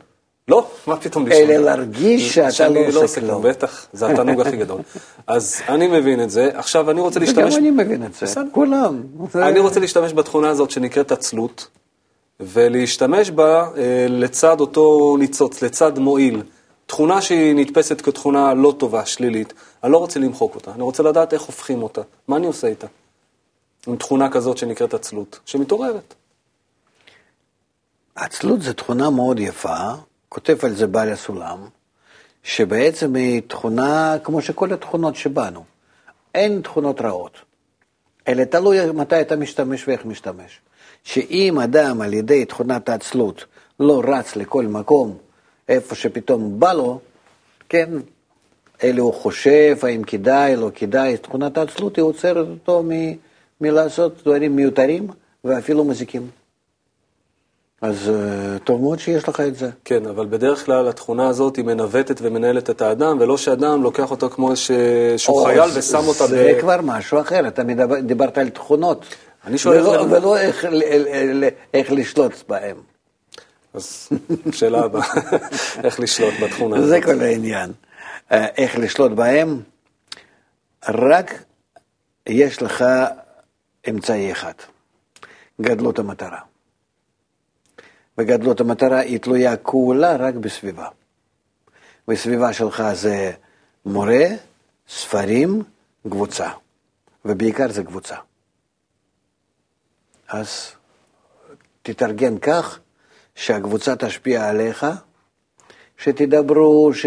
לא, 0.48 0.68
מה 0.88 0.98
פתאום 0.98 1.28
לישון? 1.28 1.50
אלא 1.50 1.66
להרגיש 1.66 2.36
שאתה 2.36 2.70
לא, 2.70 2.88
לא 2.94 3.04
עושה 3.04 3.22
כלום. 3.22 3.44
בטח, 3.44 3.88
זה 3.94 4.08
התענוג 4.08 4.42
הכי 4.42 4.58
גדול. 4.58 4.82
אז 5.28 5.62
אני 5.70 5.88
מבין 5.88 6.24
את 6.24 6.30
זה, 6.30 6.50
עכשיו 6.54 6.92
אני 6.92 7.02
רוצה 7.02 7.20
להשתמש... 7.20 7.54
וגם 7.54 7.64
אני 7.64 7.72
מבין 7.72 8.04
את 8.04 8.14
זה, 8.14 8.42
כולם. 8.52 9.02
אני 9.36 9.60
רוצה 9.60 9.80
להשתמש 9.80 10.14
בתכונה 10.14 10.50
הזאת 10.50 10.72
שנקראת 10.72 11.12
עצלות, 11.12 11.68
ולהשתמש 12.40 13.32
בה 13.32 13.68
אה, 13.78 14.06
לצד 14.10 14.60
אותו 14.60 15.16
ניצוץ, 15.20 15.62
לצד 15.62 16.00
מועיל. 16.00 16.42
תכונה 16.86 17.22
שהיא 17.22 17.56
נתפסת 17.56 18.02
כתכונה 18.02 18.54
לא 18.54 18.74
טובה, 18.78 19.06
שלילית, 19.06 19.54
אני 19.84 19.92
לא 19.92 19.98
רוצה 19.98 20.20
למחוק 20.20 20.56
אותה, 20.56 20.72
אני 20.72 20.84
רוצה 20.84 21.04
לדעת 21.04 21.34
איך 21.34 21.42
הופכים 21.42 21.84
אותה, 21.84 22.02
מה 22.28 22.38
אני 22.38 22.48
עושה 22.48 22.68
איתה? 22.68 22.88
עם 23.88 23.96
תכונה 23.96 24.32
כזאת 24.32 24.58
שנקראת 24.58 24.94
עצלות, 24.94 25.40
שמתעוררת. 25.46 26.14
עצלות 28.16 28.62
זו 28.62 28.74
תכונה 28.74 29.10
מאוד 29.10 29.40
יפה, 29.40 29.78
כותב 30.30 30.58
על 30.64 30.76
זה 30.76 30.88
בעל 30.88 31.12
הסולם, 31.12 31.68
שבעצם 32.44 33.16
היא 33.16 33.42
תכונה 33.48 34.18
כמו 34.24 34.42
שכל 34.42 34.74
התכונות 34.74 35.16
שבנו. 35.16 35.64
אין 36.36 36.62
תכונות 36.62 37.02
רעות, 37.02 37.38
אלא 38.28 38.44
תלוי 38.44 38.92
מתי 38.92 39.22
אתה 39.22 39.36
משתמש 39.36 39.88
ואיך 39.88 40.06
משתמש. 40.06 40.60
שאם 41.04 41.60
אדם 41.60 42.02
על 42.02 42.14
ידי 42.14 42.46
תכונת 42.46 42.90
העצלות 42.90 43.46
לא 43.80 44.02
רץ 44.08 44.36
לכל 44.36 44.66
מקום, 44.66 45.18
איפה 45.70 45.96
שפתאום 45.96 46.60
בא 46.60 46.74
לו, 46.74 47.00
כן, 47.70 47.90
אלא 48.84 49.02
הוא 49.02 49.14
חושב 49.14 49.78
האם 49.82 50.04
כדאי, 50.04 50.56
לא 50.56 50.72
כדאי, 50.76 51.18
תכונת 51.18 51.58
העצלות 51.58 51.96
היא 51.96 52.04
עוצרת 52.04 52.48
אותו 52.48 52.84
מ, 52.84 52.90
מלעשות 53.62 54.22
דברים 54.24 54.56
מיותרים 54.56 55.08
ואפילו 55.44 55.84
מזיקים. 55.84 56.30
אז 57.82 57.96
uh, 58.10 58.64
טוב 58.64 58.82
מאוד 58.82 59.00
שיש 59.00 59.30
לך 59.30 59.40
את 59.40 59.56
זה. 59.56 59.70
כן, 59.86 60.06
אבל 60.06 60.26
בדרך 60.26 60.66
כלל 60.66 60.88
התכונה 60.88 61.28
הזאת 61.28 61.56
היא 61.56 61.66
מנווטת 61.66 62.20
ומנהלת 62.22 62.70
את 62.70 62.82
האדם, 62.82 63.18
ולא 63.20 63.38
שאדם 63.38 63.84
לוקח 63.84 64.12
אותו 64.12 64.30
כמו 64.30 64.56
שהוא 65.18 65.46
חייל 65.46 65.70
ושם 65.74 66.08
אותה 66.08 66.24
ב... 66.24 66.28
זה 66.28 66.58
כבר 66.60 66.82
משהו 66.84 67.22
אחר, 67.22 67.48
אתה 67.48 67.64
מדבר, 67.64 68.00
דיברת 68.00 68.38
על 68.38 68.50
תכונות. 68.50 69.06
אני 69.46 69.58
שואל... 69.58 69.82
ולא, 69.82 70.08
זה... 70.08 70.18
ולא 70.18 70.38
איך, 70.38 70.66
איך 71.74 71.92
לשלוט 71.92 72.34
בהם. 72.48 72.76
אז 73.74 74.10
שאלה 74.52 74.80
הבאה, 74.80 75.08
איך 75.84 76.00
לשלוט 76.00 76.34
בתכונה 76.44 76.78
הזאת. 76.78 76.90
זה 76.90 77.02
כל 77.02 77.22
העניין. 77.22 77.72
אה, 78.32 78.46
איך 78.58 78.78
לשלוט 78.78 79.12
בהם, 79.12 79.62
רק 80.90 81.44
יש 82.28 82.62
לך 82.62 82.86
אמצעי 83.90 84.32
אחד, 84.32 84.54
גדלות 85.62 86.00
המטרה. 86.00 86.40
וגדלות 88.18 88.60
המטרה 88.60 89.00
היא 89.00 89.20
תלויה 89.20 89.58
כולה 89.58 90.16
רק 90.16 90.36
בסביבה. 90.36 90.88
וסביבה 92.08 92.54
שלך 92.54 92.84
זה 92.94 93.32
מורה, 93.86 94.26
ספרים, 94.90 95.64
קבוצה, 96.10 96.50
ובעיקר 97.26 97.72
זה 97.72 97.84
קבוצה. 97.84 98.16
אז 100.28 100.72
תתארגן 101.82 102.38
כך 102.38 102.80
שהקבוצה 103.36 103.96
תשפיע 103.96 104.50
עליך, 104.50 104.86
שתדברו, 105.98 106.94
ש... 106.94 107.06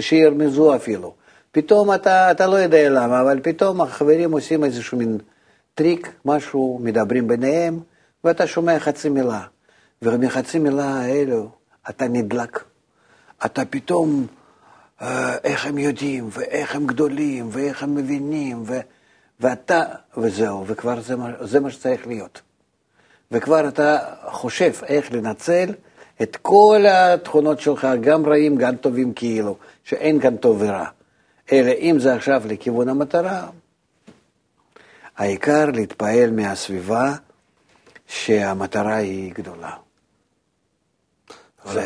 שירמזו 0.00 0.76
אפילו. 0.76 1.14
פתאום 1.52 1.94
אתה, 1.94 2.30
אתה 2.30 2.46
לא 2.46 2.56
יודע 2.56 2.88
למה, 2.90 3.20
אבל 3.20 3.40
פתאום 3.42 3.80
החברים 3.80 4.32
עושים 4.32 4.64
איזשהו 4.64 4.98
מין 4.98 5.18
טריק, 5.74 6.12
משהו, 6.24 6.80
מדברים 6.82 7.28
ביניהם, 7.28 7.80
ואתה 8.24 8.46
שומע 8.46 8.78
חצי 8.78 9.08
מילה. 9.08 9.42
ומחצי 10.02 10.58
מילה 10.58 10.94
האלו 10.94 11.50
אתה 11.90 12.08
נדלק. 12.08 12.64
אתה 13.44 13.64
פתאום, 13.64 14.26
אה, 15.02 15.36
איך 15.44 15.66
הם 15.66 15.78
יודעים, 15.78 16.28
ואיך 16.32 16.74
הם 16.74 16.86
גדולים, 16.86 17.48
ואיך 17.52 17.82
הם 17.82 17.94
מבינים, 17.94 18.62
ו, 18.66 18.80
ואתה, 19.40 19.82
וזהו, 20.16 20.64
וכבר 20.66 21.00
זה, 21.00 21.14
זה 21.40 21.60
מה 21.60 21.70
שצריך 21.70 22.06
להיות. 22.06 22.40
וכבר 23.30 23.68
אתה 23.68 23.98
חושב 24.26 24.72
איך 24.86 25.12
לנצל 25.12 25.74
את 26.22 26.36
כל 26.36 26.84
התכונות 26.88 27.60
שלך, 27.60 27.88
גם 28.00 28.26
רעים, 28.26 28.56
גם 28.56 28.76
טובים 28.76 29.12
כאילו, 29.12 29.56
שאין 29.84 30.20
כאן 30.20 30.36
טוב 30.36 30.56
ורע. 30.60 30.86
אלא 31.52 31.70
אם 31.70 31.96
זה 31.98 32.14
עכשיו 32.14 32.42
לכיוון 32.46 32.88
המטרה, 32.88 33.46
העיקר 35.20 35.66
להתפעל 35.74 36.30
מהסביבה 36.30 37.14
שהמטרה 38.06 38.94
היא 38.94 39.32
גדולה. 39.34 39.70
זה... 41.64 41.82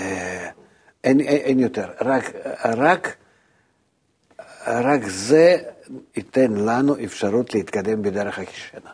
אין, 1.04 1.20
אין, 1.20 1.26
אין 1.26 1.60
יותר, 1.60 1.86
רק, 2.00 2.32
רק, 2.64 3.16
רק 4.66 5.00
זה 5.06 5.56
ייתן 6.16 6.52
לנו 6.52 6.94
אפשרות 7.04 7.54
להתקדם 7.54 8.02
בדרך 8.02 8.38
הכשינה. 8.38 8.90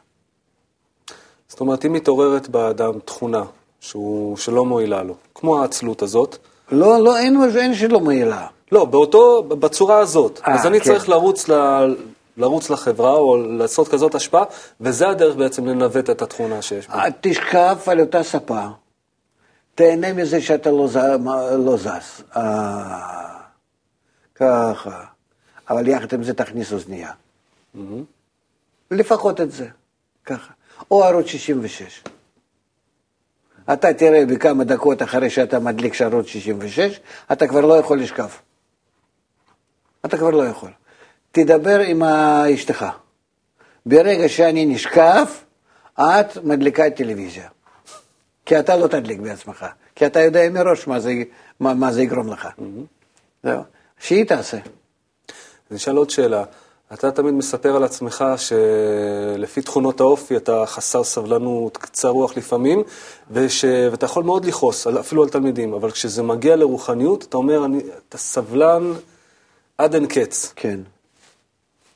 זאת 1.49 1.61
אומרת, 1.61 1.85
אם 1.85 1.93
מתעוררת 1.93 2.49
באדם 2.49 2.99
תכונה 3.05 3.43
שהוא, 3.81 4.37
שלא 4.37 4.65
מועילה 4.65 5.03
לו, 5.03 5.15
כמו 5.35 5.63
העצלות 5.63 6.03
הזאת. 6.03 6.37
לא, 6.73 7.05
לא, 7.05 7.19
אין, 7.19 7.41
אין 7.57 7.75
שלא 7.75 8.01
מועילה. 8.01 8.47
לא, 8.73 8.85
באותו, 8.85 9.43
בצורה 9.43 9.99
הזאת. 9.99 10.39
아, 10.39 10.49
אה, 10.49 10.55
אז 10.55 10.67
אני 10.67 10.81
כן. 10.81 10.85
צריך 10.85 11.09
לרוץ, 11.09 11.49
ל, 11.49 11.55
לרוץ 12.41 12.71
לחברה 12.71 13.15
או 13.15 13.37
לעשות 13.37 13.89
כזאת 13.89 14.15
השפעה, 14.15 14.45
וזה 14.81 15.09
הדרך 15.09 15.37
בעצם 15.37 15.67
לנווט 15.67 16.11
את 16.11 16.23
התכונה 16.23 16.63
שיש 16.63 16.89
בה. 16.89 17.05
תשכב 17.21 17.77
על 17.87 18.01
אותה 18.01 18.23
ספה, 18.23 18.67
תהנה 19.75 20.13
מזה 20.13 20.43
שאתה 20.43 20.71
לא, 20.71 20.89
לא 21.59 21.77
זז. 21.77 22.23
אה, 22.37 23.41
ככה. 24.35 25.05
אבל 25.71 25.89
יחד 25.89 26.13
עם 26.13 26.23
זה 26.23 26.35
תכניס 26.35 26.73
אוזנייה. 26.73 27.11
Mm-hmm. 27.77 27.79
לפחות 28.91 29.41
את 29.41 29.53
זה, 29.53 29.69
ככה. 30.25 30.53
או 30.91 31.05
ערוץ 31.05 31.27
66. 31.27 32.03
אתה 33.73 33.95
תראה 33.95 34.27
בכמה 34.27 34.65
דקות 34.65 35.03
אחרי 35.03 35.31
שאתה 35.31 35.59
מדליק 35.59 35.95
שערוץ 35.95 36.27
66, 36.27 37.01
אתה 37.33 37.47
כבר 37.47 37.61
לא 37.61 37.75
יכול 37.75 38.01
לשכב. 38.01 38.29
אתה 40.05 40.17
כבר 40.17 40.31
לא 40.31 40.47
יכול. 40.47 40.71
תדבר 41.33 41.81
עם 41.81 42.03
אשתך. 42.03 42.87
ברגע 43.87 44.29
שאני 44.29 44.67
נשכב, 44.67 45.25
את 46.01 46.37
מדליקה 46.45 46.87
את 46.87 46.97
טלוויזיה. 46.97 47.49
כי 48.47 48.59
אתה 48.59 48.77
לא 48.77 48.87
תדליק 48.87 49.21
בעצמך, 49.21 49.67
כי 49.95 50.07
אתה 50.07 50.21
יודע 50.21 50.51
מראש 50.51 50.87
מה 50.87 51.01
זה, 51.01 51.13
מה, 51.61 51.75
מה 51.75 51.93
זה 51.93 52.03
יגרום 52.03 52.29
לך. 52.29 52.47
Mm-hmm. 52.47 52.63
זהו, 53.43 53.63
שהיא 53.99 54.25
תעשה. 54.25 54.57
אני 55.71 55.77
אשאל 55.77 55.97
עוד 55.97 56.11
שאלה. 56.11 56.45
אתה 56.93 57.11
תמיד 57.11 57.35
מספר 57.35 57.77
על 57.77 57.85
עצמך 57.85 58.25
שלפי 58.37 59.63
תכונות 59.63 60.01
האופי 60.01 60.37
אתה 60.37 60.67
חסר 60.67 61.05
סבלנות, 61.05 61.77
קצר 61.77 62.09
רוח 62.09 62.37
לפעמים, 62.37 62.83
וש... 63.31 63.65
ואתה 63.91 64.07
יכול 64.07 64.25
מאוד 64.25 64.45
לכעוס, 64.45 64.87
אפילו 64.87 65.23
על 65.23 65.29
תלמידים, 65.29 65.75
אבל 65.75 65.91
כשזה 65.91 66.23
מגיע 66.23 66.57
לרוחניות, 66.57 67.25
אתה 67.25 67.37
אומר, 67.37 67.65
אני... 67.65 67.81
אתה 68.09 68.19
סבלן 68.19 68.93
עד 69.79 69.95
אין 69.95 70.07
קץ. 70.07 70.53
כן. 70.57 70.81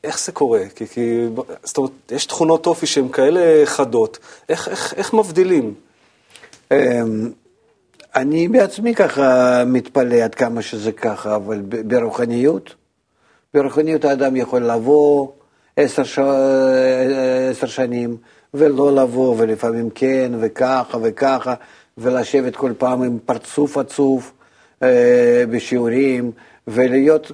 איך 0.04 0.20
זה 0.20 0.32
קורה? 0.32 0.60
כי, 0.74 0.86
כי 0.86 1.26
זאת 1.64 1.76
אומרת, 1.76 1.92
יש 2.10 2.26
תכונות 2.26 2.66
אופי 2.66 2.86
שהן 2.86 3.08
כאלה 3.08 3.66
חדות, 3.66 4.18
איך, 4.48 4.68
איך, 4.68 4.94
איך 4.96 5.14
מבדילים? 5.14 5.74
אמ, 6.72 7.30
אני 8.16 8.48
בעצמי 8.48 8.94
ככה 8.94 9.62
מתפלא 9.66 10.14
עד 10.14 10.34
כמה 10.34 10.62
שזה 10.62 10.92
ככה, 10.92 11.36
אבל 11.36 11.62
ברוחניות, 11.68 12.74
ברוחניות 13.54 14.04
האדם 14.04 14.36
יכול 14.36 14.62
לבוא 14.62 15.28
עשר, 15.76 16.04
ש... 16.04 16.18
עשר 17.50 17.66
שנים 17.66 18.16
ולא 18.54 18.94
לבוא, 18.94 19.34
ולפעמים 19.38 19.90
כן, 19.90 20.32
וככה 20.40 20.98
וככה, 21.02 21.54
ולשבת 21.98 22.56
כל 22.56 22.72
פעם 22.78 23.02
עם 23.02 23.18
פרצוף 23.26 23.78
עצוב 23.78 24.32
אה, 24.82 25.44
בשיעורים, 25.50 26.32
ולהיות 26.66 27.33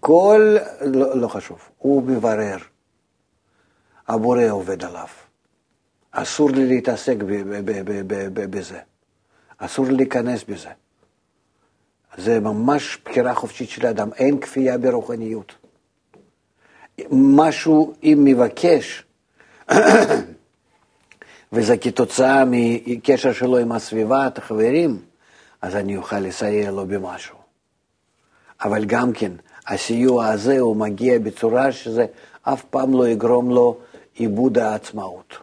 כל, 0.00 0.56
לא, 0.80 1.18
לא 1.18 1.28
חשוב, 1.28 1.58
הוא 1.78 2.02
מברר. 2.02 2.58
הבורא 4.08 4.42
עובד 4.50 4.84
עליו. 4.84 5.06
אסור 6.10 6.50
לי 6.50 6.66
להתעסק 6.66 7.16
בזה. 8.34 8.78
אסור 9.58 9.86
לי 9.86 9.94
להיכנס 9.94 10.44
בזה. 10.44 10.68
זה 12.16 12.40
ממש 12.40 12.98
בחירה 13.04 13.34
חופשית 13.34 13.68
של 13.68 13.86
האדם, 13.86 14.12
אין 14.12 14.40
כפייה 14.40 14.78
ברוחניות. 14.78 15.54
משהו 17.10 17.94
אם 18.02 18.20
מבקש, 18.24 19.04
וזה 21.52 21.76
כתוצאה 21.76 22.44
מקשר 22.46 23.32
שלו 23.32 23.58
עם 23.58 23.72
הסביבה, 23.72 24.26
את 24.26 24.38
החברים, 24.38 24.98
אז 25.62 25.76
אני 25.76 25.96
אוכל 25.96 26.18
לסייע 26.18 26.70
לו 26.70 26.86
במשהו. 26.86 27.43
אבל 28.64 28.84
גם 28.84 29.12
כן, 29.12 29.32
הסיוע 29.68 30.26
הזה 30.26 30.58
הוא 30.60 30.76
מגיע 30.76 31.18
בצורה 31.18 31.72
שזה 31.72 32.06
אף 32.42 32.64
פעם 32.70 32.94
לא 32.94 33.08
יגרום 33.08 33.50
לו 33.50 33.76
איבוד 34.20 34.58
העצמאות. 34.58 35.34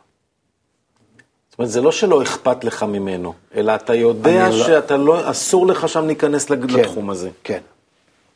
זאת 1.49 1.59
אומרת, 1.59 1.71
זה 1.71 1.81
לא 1.81 1.91
שלא 1.91 2.23
אכפת 2.23 2.63
לך 2.63 2.83
ממנו, 2.83 3.33
אלא 3.55 3.75
אתה 3.75 3.93
יודע 3.95 4.49
לא- 4.49 4.63
שאתה 4.67 4.97
לא, 4.97 5.31
אסור 5.31 5.67
לך 5.67 5.89
שם 5.89 6.05
להיכנס 6.05 6.45
כן, 6.45 6.59
לתחום 6.59 7.09
הזה. 7.09 7.29
כן, 7.43 7.61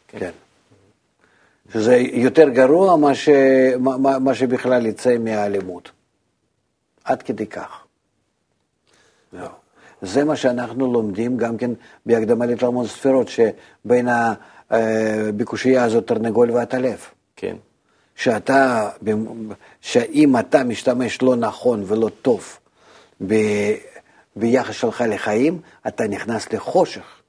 כן. 0.07 0.31
שזה 1.73 1.95
יותר 1.97 2.49
גרוע 2.49 2.95
מה, 2.95 3.15
ש... 3.15 3.29
מה, 3.79 4.19
מה- 4.19 4.35
שבכלל 4.35 4.85
יצא 4.85 5.17
מהאלימות. 5.17 5.91
עד 7.03 7.21
כדי 7.21 7.45
כך. 7.45 7.83
זהו. 9.33 9.47
זה 10.01 10.23
מה 10.23 10.35
שאנחנו 10.35 10.93
לומדים 10.93 11.37
גם 11.37 11.57
כן 11.57 11.71
בהקדמה 12.05 12.45
לתלמוד 12.45 12.87
ספירות, 12.87 13.27
שבין 13.27 14.07
הבקושייה 14.71 15.83
הזאת 15.83 16.07
תרנגול 16.07 16.51
והטלף. 16.51 17.13
כן. 17.35 17.55
שאתה, 18.15 18.89
שאם 19.81 20.39
אתה 20.39 20.63
משתמש 20.63 21.21
לא 21.21 21.35
נכון 21.35 21.83
ולא 21.87 22.09
טוב 22.21 22.57
ב, 23.27 23.35
ביחס 24.35 24.75
שלך 24.75 25.03
לחיים, 25.07 25.59
אתה 25.87 26.07
נכנס 26.07 26.53
לחושך. 26.53 27.21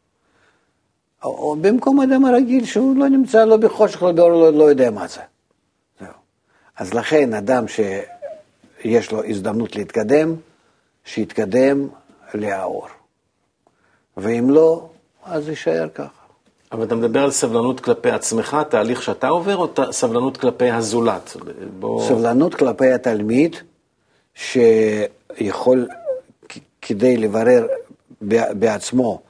או, 1.25 1.57
במקום 1.61 2.01
אדם 2.01 2.25
הרגיל 2.25 2.65
שהוא 2.65 2.97
לא 2.97 3.09
נמצא 3.09 3.45
לא 3.45 3.57
בחושך, 3.57 4.03
לא 4.03 4.13
באור, 4.13 4.31
לא, 4.31 4.53
לא 4.53 4.65
יודע 4.65 4.91
מה 4.91 5.07
זה. 5.07 5.21
זהו. 6.01 6.09
אז 6.77 6.95
לכן 6.95 7.35
אדם 7.35 7.65
שיש 7.69 9.13
לו 9.13 9.25
הזדמנות 9.25 9.77
להתקדם, 9.77 10.35
שיתקדם 11.05 11.89
לאור. 12.35 12.87
ואם 14.17 14.51
לא, 14.51 14.89
אז 15.25 15.49
יישאר 15.49 15.89
ככה. 15.95 16.16
אבל 16.77 16.85
אתה 16.85 16.95
מדבר 16.95 17.25
על 17.25 17.31
סבלנות 17.31 17.81
כלפי 17.81 18.11
עצמך, 18.11 18.57
תהליך 18.69 19.03
שאתה 19.03 19.29
עובר, 19.29 19.57
או 19.57 19.69
סבלנות 19.91 20.37
כלפי 20.37 20.71
הזולת? 20.71 21.37
בוא... 21.79 22.09
סבלנות 22.09 22.55
כלפי 22.55 22.93
התלמיד, 22.93 23.57
שיכול 24.35 25.89
כדי 26.83 27.17
לברר 27.17 27.67
בעצמו 28.51 29.21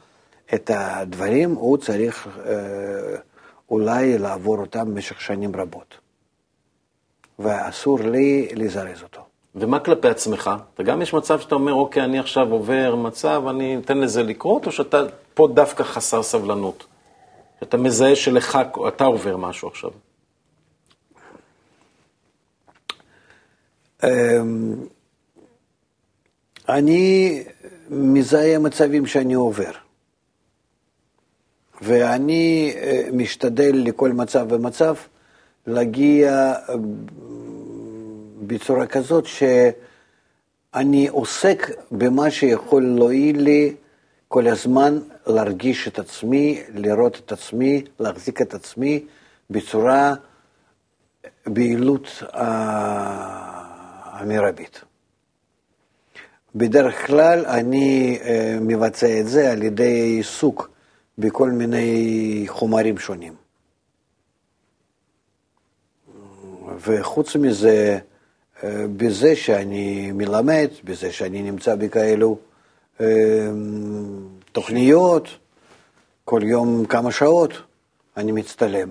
את 0.55 0.71
הדברים, 0.75 1.55
הוא 1.55 1.77
צריך 1.77 2.29
אה, 2.47 2.53
אולי 3.71 4.19
לעבור 4.19 4.59
אותם 4.59 4.95
במשך 4.95 5.21
שנים 5.21 5.57
רבות. 5.57 5.95
ואסור 7.39 7.99
לי 8.01 8.49
לזרז 8.55 9.03
אותו. 9.03 9.21
ומה 9.55 9.79
כלפי 9.79 10.09
עצמך? 10.09 10.51
וגם 10.79 11.03
יש 11.03 11.15
מצב 11.15 11.41
שאתה 11.41 11.55
אומר, 11.55 11.73
אוקיי, 11.73 12.05
אני 12.05 12.19
עכשיו 12.19 12.53
עובר 12.53 12.95
מצב, 12.95 13.43
אני 13.51 13.79
אתן 13.85 13.99
לזה 13.99 14.23
לקרות, 14.23 14.67
או 14.67 14.73
שאתה 14.73 15.03
פה 15.35 15.49
דווקא 15.55 15.85
חסר 15.85 16.23
סבלנות? 16.23 16.87
שאתה 17.61 17.77
מזהה 17.77 18.17
שלך, 18.17 18.59
אתה 18.89 19.05
עובר 19.05 19.37
משהו 19.37 19.69
עכשיו. 19.69 19.91
אמ, 24.05 24.75
אני 26.69 27.43
מזהה 27.91 28.59
מצבים 28.59 29.07
שאני 29.07 29.35
עובר, 29.35 29.71
ואני 31.83 32.73
אה, 32.77 33.09
משתדל 33.13 33.73
לכל 33.75 34.13
מצב 34.13 34.47
ומצב 34.51 34.95
להגיע 35.67 36.55
אה, 36.69 36.75
בצורה 38.47 38.87
כזאת 38.87 39.27
שאני 39.27 41.09
עוסק 41.09 41.71
במה 41.91 42.31
שיכול 42.31 42.83
להועיל 42.85 43.43
לי 43.43 43.75
כל 44.29 44.47
הזמן 44.49 44.99
להרגיש 45.27 45.89
את 45.89 45.99
עצמי, 45.99 46.63
לראות 46.75 47.21
את 47.27 47.33
עצמי, 47.33 47.85
להחזיק 48.01 48.43
את 48.43 48.55
עצמי 48.55 49.05
בצורה 49.51 50.15
ביעילות 51.47 52.09
ה- 52.33 53.57
המרבית. 54.21 54.81
בדרך 56.55 57.07
כלל 57.07 57.47
אני 57.47 58.19
אה, 58.23 58.59
מבצע 58.61 59.21
את 59.21 59.29
זה 59.29 59.53
על 59.53 59.63
ידי 59.63 60.15
עיסוק 60.17 60.71
בכל 61.19 61.51
מיני 61.51 62.45
חומרים 62.49 62.99
שונים. 62.99 63.35
וחוץ 66.81 67.37
מזה, 67.37 67.99
אה, 68.65 68.85
בזה 68.97 69.37
שאני 69.37 70.13
מלמד, 70.13 70.69
בזה 70.85 71.13
שאני 71.13 71.43
נמצא 71.43 71.75
בכאלו 71.75 72.39
אה, 72.41 72.46
תוכניות, 74.53 75.29
כל 76.25 76.41
יום 76.45 76.87
כמה 76.87 77.13
שעות 77.13 77.53
אני 78.17 78.33
מצטלם. 78.33 78.89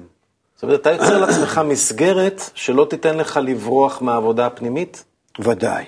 זאת 0.55 0.63
אומרת, 0.63 0.81
אתה 0.81 0.91
יוצר 0.91 1.19
לעצמך 1.19 1.61
מסגרת 1.65 2.41
שלא 2.53 2.87
תיתן 2.89 3.17
לך 3.17 3.39
לברוח 3.43 4.01
מהעבודה 4.01 4.45
הפנימית? 4.45 5.03
ודאי. 5.39 5.85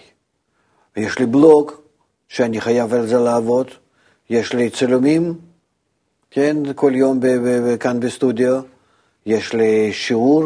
יש 0.95 1.19
לי 1.19 1.25
בלוג 1.25 1.71
שאני 2.27 2.61
חייב 2.61 2.93
על 2.93 3.07
זה 3.07 3.17
לעבוד, 3.17 3.67
יש 4.29 4.53
לי 4.53 4.69
צילומים, 4.69 5.33
כן, 6.31 6.57
כל 6.75 6.91
יום 6.95 7.19
כאן 7.79 7.99
בסטודיו, 7.99 8.61
יש 9.25 9.53
לי 9.53 9.93
שיעור 9.93 10.43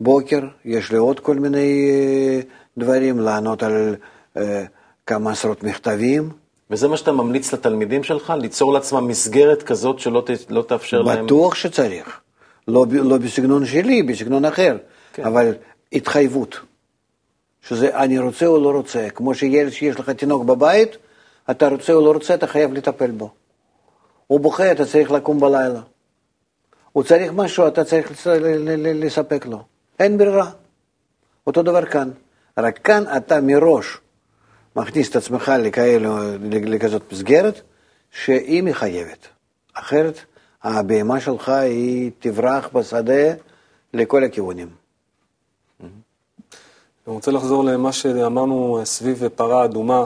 בוקר, 0.00 0.40
יש 0.64 0.92
לי 0.92 0.98
עוד 0.98 1.20
כל 1.20 1.36
מיני 1.36 1.90
אה, 1.90 2.40
דברים, 2.78 3.20
לענות 3.20 3.62
על 3.62 3.96
אה, 4.36 4.64
כמה 5.06 5.32
עשרות 5.32 5.62
מכתבים. 5.62 6.43
וזה 6.70 6.88
מה 6.88 6.96
שאתה 6.96 7.12
ממליץ 7.12 7.52
לתלמידים 7.54 8.02
שלך? 8.04 8.32
ליצור 8.40 8.72
לעצמם 8.72 9.08
מסגרת 9.08 9.62
כזאת 9.62 9.98
שלא 9.98 10.22
ת, 10.26 10.50
לא 10.50 10.62
תאפשר 10.62 11.02
להם... 11.02 11.26
בטוח 11.26 11.54
שצריך. 11.54 12.20
לא, 12.68 12.86
לא 12.90 13.18
בסגנון 13.18 13.66
שלי, 13.66 14.02
בסגנון 14.02 14.44
אחר, 14.44 14.76
כן. 15.12 15.24
אבל 15.24 15.54
התחייבות. 15.92 16.60
שזה 17.68 17.96
אני 17.98 18.18
רוצה 18.18 18.46
או 18.46 18.60
לא 18.60 18.70
רוצה. 18.70 19.10
כמו 19.14 19.34
שילד 19.34 19.70
שיש 19.70 20.00
לך 20.00 20.10
תינוק 20.10 20.44
בבית, 20.44 20.96
אתה 21.50 21.68
רוצה 21.68 21.92
או 21.92 22.00
לא 22.00 22.12
רוצה, 22.12 22.34
אתה 22.34 22.46
חייב 22.46 22.72
לטפל 22.72 23.10
בו. 23.10 23.30
הוא 24.26 24.40
בוכה, 24.40 24.72
אתה 24.72 24.84
צריך 24.84 25.10
לקום 25.10 25.40
בלילה. 25.40 25.80
הוא 26.92 27.02
צריך 27.04 27.32
משהו, 27.32 27.66
אתה 27.68 27.84
צריך 27.84 28.10
לס- 28.10 28.26
לספק 28.76 29.46
לו. 29.46 29.62
אין 30.00 30.18
ברירה. 30.18 30.50
אותו 31.46 31.62
דבר 31.62 31.84
כאן. 31.84 32.10
רק 32.58 32.78
כאן 32.78 33.04
אתה 33.16 33.40
מראש 33.40 33.98
מכניס 34.76 35.10
את 35.10 35.16
עצמך 35.16 35.52
לכאלו, 35.58 36.16
לכזאת 36.50 37.12
מסגרת, 37.12 37.60
שהיא 38.10 38.62
מחייבת. 38.62 39.28
אחרת 39.74 40.20
הבהמה 40.62 41.20
שלך 41.20 41.48
היא 41.48 42.10
תברח 42.18 42.68
בשדה 42.72 43.34
לכל 43.94 44.24
הכיוונים. 44.24 44.68
אני 45.80 47.14
רוצה 47.14 47.30
לחזור 47.30 47.64
למה 47.64 47.92
שאמרנו 47.92 48.80
סביב 48.84 49.28
פרה 49.28 49.64
אדומה, 49.64 50.04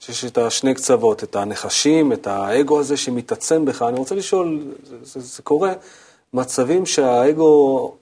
שיש 0.00 0.24
את 0.24 0.38
השני 0.38 0.74
קצוות, 0.74 1.24
את 1.24 1.36
הנחשים, 1.36 2.12
את 2.12 2.26
האגו 2.26 2.80
הזה 2.80 2.96
שמתעצם 2.96 3.64
בך. 3.64 3.82
אני 3.82 3.98
רוצה 3.98 4.14
לשאול, 4.14 4.74
זה, 4.84 4.96
זה, 5.02 5.20
זה 5.20 5.42
קורה, 5.42 5.72
מצבים 6.32 6.86
שהאגו 6.86 7.94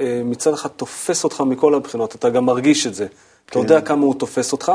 אה, 0.00 0.22
מצד 0.24 0.52
אחד 0.52 0.68
תופס 0.68 1.24
אותך 1.24 1.40
מכל 1.40 1.74
הבחינות, 1.74 2.14
אתה 2.14 2.30
גם 2.30 2.44
מרגיש 2.44 2.86
את 2.86 2.94
זה. 2.94 3.06
אתה 3.46 3.58
יודע 3.58 3.80
כמה 3.80 4.02
הוא 4.02 4.14
תופס 4.14 4.52
אותך, 4.52 4.72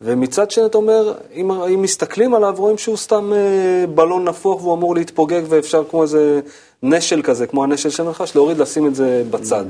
ומצד 0.00 0.50
שני 0.50 0.66
אתה 0.66 0.78
אומר, 0.78 1.12
אם, 1.34 1.50
אם 1.50 1.82
מסתכלים 1.82 2.34
עליו, 2.34 2.54
רואים 2.58 2.78
שהוא 2.78 2.96
סתם 2.96 3.32
אה, 3.32 3.38
בלון 3.94 4.28
נפוח 4.28 4.62
והוא 4.62 4.74
אמור 4.74 4.94
להתפוגג 4.94 5.42
ואפשר 5.48 5.84
כמו 5.90 6.02
איזה 6.02 6.40
נשל 6.82 7.22
כזה, 7.22 7.46
כמו 7.46 7.64
הנשל 7.64 7.90
של 7.90 8.02
נחש, 8.02 8.34
להוריד, 8.36 8.58
לשים 8.58 8.86
את 8.86 8.94
זה 8.94 9.22
בצד. 9.30 9.64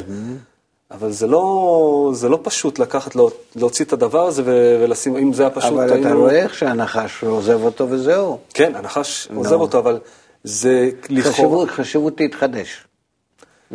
אבל 0.90 1.10
זה 1.12 1.26
לא, 1.26 2.10
זה 2.14 2.28
לא 2.28 2.38
פשוט 2.42 2.78
לקחת, 2.78 3.16
לה- 3.16 3.22
להוציא 3.56 3.84
את 3.84 3.92
הדבר 3.92 4.26
הזה 4.26 4.42
ולשים, 4.46 5.16
אם 5.16 5.32
זה 5.32 5.42
היה 5.42 5.50
פשוט, 5.50 5.72
אבל 5.72 6.00
אתה 6.00 6.12
רואה 6.14 6.42
איך 6.42 6.54
שהנחש 6.54 7.24
עוזב 7.24 7.62
אותו 7.64 7.86
וזהו. 7.90 8.38
כן, 8.54 8.72
הנחש 8.74 9.28
עוזב 9.36 9.60
אותו, 9.60 9.78
אבל 9.78 9.98
זה 10.44 10.90
לכאורה, 11.08 11.32
חשיבות, 11.32 11.70
חשיבות 11.70 12.20
להתחדש. 12.20 12.86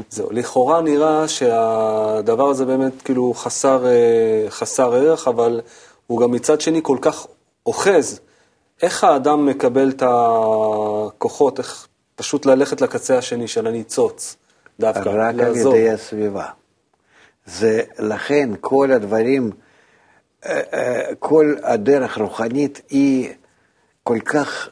זהו, 0.10 0.28
לכאורה 0.32 0.82
נראה 0.82 1.28
שהדבר 1.28 2.50
הזה 2.50 2.66
באמת 2.66 3.02
כאילו 3.02 3.34
חסר, 3.34 3.86
אה, 3.86 3.92
חסר 4.50 4.94
ערך, 4.94 5.28
אבל 5.28 5.62
הוא 6.12 6.20
גם 6.20 6.32
מצד 6.32 6.62
שני 6.62 6.80
כל 6.84 6.98
כך 7.02 7.28
אוחז. 7.66 8.20
איך 8.82 9.04
האדם 9.04 9.46
מקבל 9.46 9.90
את 9.90 10.04
הכוחות, 10.06 11.60
איך 11.60 11.88
פשוט 12.16 12.46
ללכת 12.46 12.82
לקצה 12.82 13.18
השני 13.18 13.48
של 13.48 13.68
הניצוץ, 13.68 14.36
דווקא, 14.80 15.10
רק 15.10 15.16
על 15.16 15.36
לעזוב. 15.36 15.76
ידי 15.76 15.90
הסביבה. 15.90 16.46
זה 17.46 17.82
לכן 18.00 18.50
כל 18.62 18.92
הדברים, 18.92 19.52
אה, 20.46 20.62
אה, 20.74 21.16
כל 21.20 21.56
הדרך 21.64 22.18
רוחנית 22.18 22.82
היא 22.90 23.30
כל 24.04 24.20
כך 24.20 24.70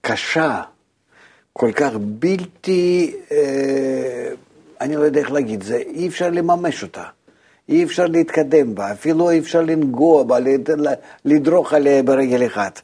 קשה, 0.00 0.62
כל 1.52 1.72
כך 1.72 1.92
בלתי 2.00 3.16
אה, 3.30 4.30
אני 4.80 4.96
לא 4.96 5.02
יודע 5.02 5.20
איך 5.20 5.30
להגיד, 5.32 5.62
זה, 5.62 5.76
אי 5.76 6.08
אפשר 6.08 6.30
לממש 6.30 6.82
אותה. 6.82 7.04
אי 7.68 7.84
אפשר 7.84 8.06
להתקדם 8.06 8.74
בה, 8.74 8.92
אפילו 8.92 9.30
אי 9.30 9.38
אפשר 9.38 9.60
לנגוע 9.62 10.22
בה, 10.22 10.38
לד- 10.38 10.70
לדרוך 11.24 11.72
עליה 11.72 12.02
ברגל 12.02 12.46
אחת. 12.46 12.80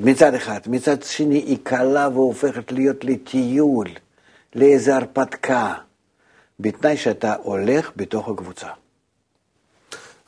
מצד 0.00 0.34
אחד. 0.34 0.60
מצד 0.66 1.02
שני, 1.02 1.36
היא 1.38 1.58
קלה 1.62 2.08
והופכת 2.12 2.72
להיות 2.72 3.04
לטיול, 3.04 3.86
לאיזו 4.54 4.92
הרפתקה, 4.92 5.74
בתנאי 6.60 6.96
שאתה 6.96 7.34
הולך 7.42 7.90
בתוך 7.96 8.28
הקבוצה. 8.28 8.68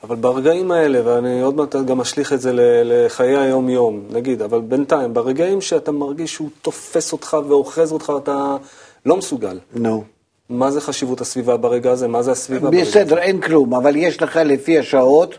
אבל 0.02 0.16
ברגעים 0.16 0.70
האלה, 0.70 1.00
ואני 1.04 1.40
עוד 1.40 1.54
מעט 1.56 1.74
גם 1.74 2.00
אשליך 2.00 2.32
את 2.32 2.40
זה 2.40 2.50
לחיי 2.84 3.36
היום-יום, 3.36 4.06
נגיד, 4.10 4.42
אבל 4.42 4.60
בינתיים, 4.60 5.14
ברגעים 5.14 5.60
שאתה 5.60 5.92
מרגיש 5.92 6.34
שהוא 6.34 6.50
תופס 6.62 7.12
אותך 7.12 7.36
ואוחז 7.48 7.92
אותך, 7.92 8.12
אתה 8.22 8.56
לא 9.06 9.16
מסוגל. 9.16 9.58
נו. 9.74 10.04
מה 10.48 10.70
זה 10.70 10.80
חשיבות 10.80 11.20
הסביבה 11.20 11.56
ברגע 11.56 11.90
הזה? 11.90 12.08
מה 12.08 12.22
זה 12.22 12.30
הסביבה 12.32 12.70
ברגע 12.70 12.82
הזה? 12.82 12.90
בסדר, 12.90 13.18
אין 13.18 13.40
כלום, 13.40 13.74
אבל 13.74 13.96
יש 13.96 14.22
לך 14.22 14.36
לפי 14.36 14.78
השעות, 14.78 15.38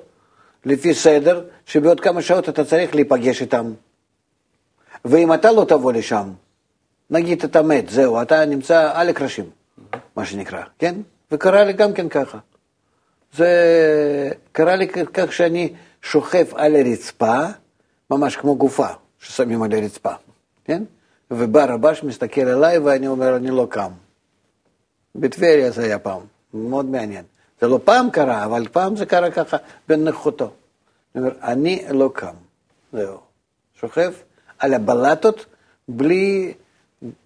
לפי 0.65 0.93
סדר, 0.93 1.43
שבעוד 1.65 2.00
כמה 2.00 2.22
שעות 2.22 2.50
אתה 2.50 2.65
צריך 2.65 2.96
להיפגש 2.96 3.41
איתם. 3.41 3.74
ואם 5.06 5.34
אתה 5.34 5.52
לא 5.52 5.65
תבוא 5.67 5.93
לשם, 5.93 6.30
נגיד 7.10 7.43
אתה 7.43 7.62
מת, 7.62 7.89
זהו, 7.89 8.22
אתה 8.22 8.46
נמצא 8.46 8.91
על 8.93 9.10
הקרשים, 9.10 9.46
מה 10.15 10.26
שנקרא, 10.26 10.62
כן? 10.80 10.96
וקרה 11.32 11.63
לי 11.63 11.74
גם 11.74 11.93
כן 11.93 12.10
ככה. 12.10 12.38
זה 13.34 13.50
קרה 14.52 14.76
לי 14.76 14.88
כך 14.88 15.34
שאני 15.34 15.74
שוכב 16.02 16.46
על 16.56 16.76
הרצפה, 16.76 17.39
ממש 18.12 18.36
כמו 18.36 18.56
גופה 18.56 18.88
ששמים 19.20 19.63
על 19.63 19.74
הרצפה, 19.74 20.12
כן? 20.65 20.84
ובא 21.32 21.65
רבש, 21.65 22.04
מסתכל 22.04 22.41
עליי 22.41 22.78
ואני 22.78 23.08
אומר, 23.08 23.36
אני 23.36 23.52
לא 23.52 23.67
קם. 23.70 23.91
בטבריה 25.17 25.71
זה 25.71 25.84
היה 25.84 25.99
פעם, 25.99 26.21
מאוד 26.53 26.86
מעניין. 26.86 27.25
זה 27.62 27.67
לא 27.67 27.80
פעם 27.84 28.10
קרה, 28.10 28.45
אבל 28.45 28.67
פעם 28.71 28.95
זה 28.95 29.06
קרה 29.06 29.32
ככה 29.32 29.58
בנוכחותו. 29.88 30.51
אני 31.15 31.23
אומר, 31.23 31.36
אני 31.41 31.86
לא 31.91 32.12
קם, 32.13 32.36
זהו. 32.93 33.17
שוכב 33.80 34.13
על 34.60 34.73
הבלטות 34.73 35.45
בלי, 35.88 36.53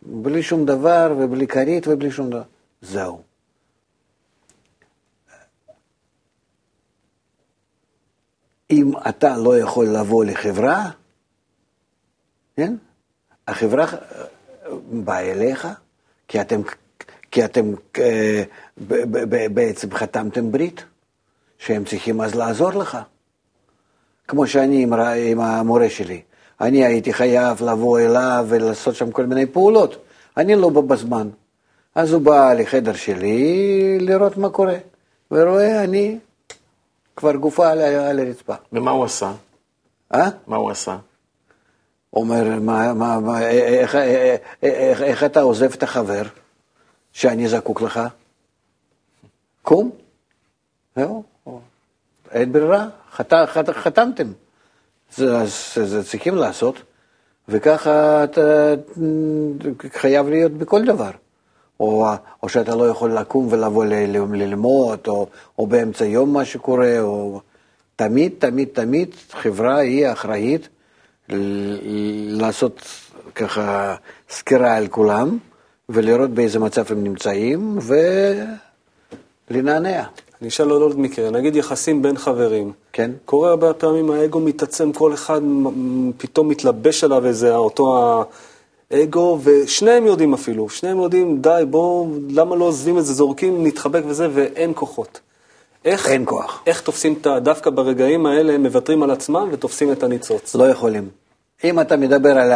בלי 0.02 0.44
שום 0.44 0.66
דבר 0.66 1.16
ובלי 1.20 1.48
כרית 1.48 1.88
ובלי 1.88 2.12
שום 2.12 2.30
דבר. 2.30 2.44
זהו. 2.82 3.22
אם 8.72 8.92
אתה 9.10 9.38
לא 9.38 9.60
יכול 9.60 9.86
לבוא 9.86 10.26
לחברה, 10.26 10.90
כן? 12.56 12.76
החברה 13.48 13.86
אה, 13.86 13.98
באה 14.92 15.32
אליך, 15.32 15.68
כי 16.28 16.42
אתם, 16.42 16.62
כי 17.32 17.46
אתם 17.46 17.74
אה, 18.00 18.44
בעצם 19.54 19.94
חתמתם 19.94 20.52
ברית, 20.52 20.84
שהם 21.58 21.86
צריכים 21.86 22.22
אז 22.22 22.36
לעזור 22.36 22.70
לך. 22.70 22.98
כמו 24.28 24.48
שאני 24.48 24.84
עם, 25.32 25.40
המורה 25.40 25.90
שלי. 25.90 26.22
אני 26.62 26.86
הייתי 26.86 27.14
חייב 27.14 27.64
לבוא 27.64 28.00
אליו 28.00 28.46
ולעשות 28.50 28.96
שם 28.96 29.12
כל 29.12 29.26
מיני 29.26 29.46
פעולות. 29.46 29.96
אני 30.38 30.56
לא 30.56 30.70
בא 30.70 30.82
בזמן. 30.82 31.30
אז 31.96 32.14
הוא 32.14 32.22
בא 32.22 32.54
לחדר 32.54 32.94
שלי 32.94 33.98
לראות 34.00 34.38
מה 34.38 34.50
קורה, 34.50 34.78
ורואה, 35.32 35.84
אני 35.84 36.18
כבר 37.16 37.36
גופה 37.36 37.70
על, 37.70 38.20
הרצפה. 38.20 38.54
ומה 38.74 38.92
הוא 38.92 39.06
עשה? 39.06 39.32
אה? 40.14 40.30
מה 40.48 40.56
הוא 40.56 40.72
עשה? 40.72 40.98
אומר, 42.14 42.60
מה, 42.60 42.94
מה, 42.94 43.20
מה, 43.20 43.48
איך, 43.50 43.96
איך, 43.96 44.40
איך, 44.64 45.02
איך 45.02 45.24
אתה 45.24 45.42
עוזב 45.42 45.74
את 45.74 45.84
החבר 45.84 46.24
שאני 47.14 47.48
זקוק 47.48 47.82
לך? 47.82 48.00
קום. 49.62 49.92
זהו, 50.96 51.24
אין 52.32 52.52
ברירה, 52.52 52.88
חת, 53.12 53.34
חת, 53.48 53.70
חתמתם. 53.70 54.32
זה, 55.16 55.46
זה, 55.46 55.86
זה 55.86 56.04
צריכים 56.04 56.36
לעשות, 56.36 56.76
וככה 57.50 58.24
אתה 58.24 58.74
חייב 59.94 60.30
להיות 60.30 60.52
בכל 60.52 60.86
דבר. 60.86 61.12
או, 61.80 62.06
או 62.44 62.50
שאתה 62.50 62.76
לא 62.76 62.90
יכול 62.90 63.14
לקום 63.14 63.48
ולבוא 63.52 63.86
ל- 63.86 63.94
ל- 63.94 64.36
ללמוד, 64.36 65.00
או, 65.08 65.28
או 65.60 65.68
באמצע 65.68 66.06
יום 66.06 66.34
מה 66.34 66.46
שקורה, 66.46 67.00
או... 67.00 67.42
תמיד, 67.96 68.34
תמיד, 68.40 68.68
תמיד 68.74 69.16
חברה 69.32 69.78
היא 69.78 70.12
אחראית 70.12 70.70
לעשות 72.28 72.82
ככה 73.36 73.96
סקירה 74.30 74.76
על 74.78 74.88
כולם, 74.88 75.38
ולראות 75.94 76.30
באיזה 76.30 76.60
מצב 76.60 76.84
הם 76.90 77.04
נמצאים, 77.04 77.80
ולנענע. 79.52 80.04
אני 80.42 80.50
אשאל 80.50 80.70
עוד 80.70 81.00
מקרה, 81.00 81.30
נגיד 81.30 81.56
יחסים 81.56 82.02
בין 82.02 82.18
חברים. 82.18 82.72
כן. 82.94 83.12
קורה 83.26 83.50
הרבה 83.50 83.74
פעמים 83.74 84.12
האגו 84.12 84.40
מתעצם, 84.40 84.92
כל 84.92 85.14
אחד 85.14 85.42
פתאום 86.18 86.50
מתלבש 86.50 87.04
עליו 87.04 87.26
איזה 87.26 87.56
אותו 87.56 88.24
האגו, 88.92 89.40
ושניהם 89.44 90.06
יודעים 90.06 90.34
אפילו, 90.34 90.70
שניהם 90.70 91.02
יודעים, 91.02 91.42
די, 91.42 91.64
בואו, 91.70 92.10
למה 92.30 92.56
לא 92.56 92.66
עוזבים 92.66 92.98
את 92.98 93.06
זה, 93.06 93.14
זורקים, 93.14 93.66
נתחבק 93.66 94.04
וזה, 94.08 94.28
ואין 94.34 94.72
כוחות. 94.76 95.20
איך, 95.86 96.08
אין 96.10 96.24
כוח. 96.26 96.64
איך 96.68 96.82
תופסים 96.82 97.14
את 97.22 97.28
ה... 97.28 97.40
דווקא 97.40 97.70
ברגעים 97.70 98.26
האלה 98.26 98.54
הם 98.54 98.64
מוותרים 98.64 99.04
על 99.04 99.12
עצמם 99.12 99.50
ותופסים 99.52 99.92
את 99.92 100.04
הניצוץ. 100.04 100.56
לא 100.56 100.70
יכולים. 100.70 101.10
אם 101.64 101.80
אתה 101.80 101.98
מדבר 101.98 102.38
על 102.38 102.52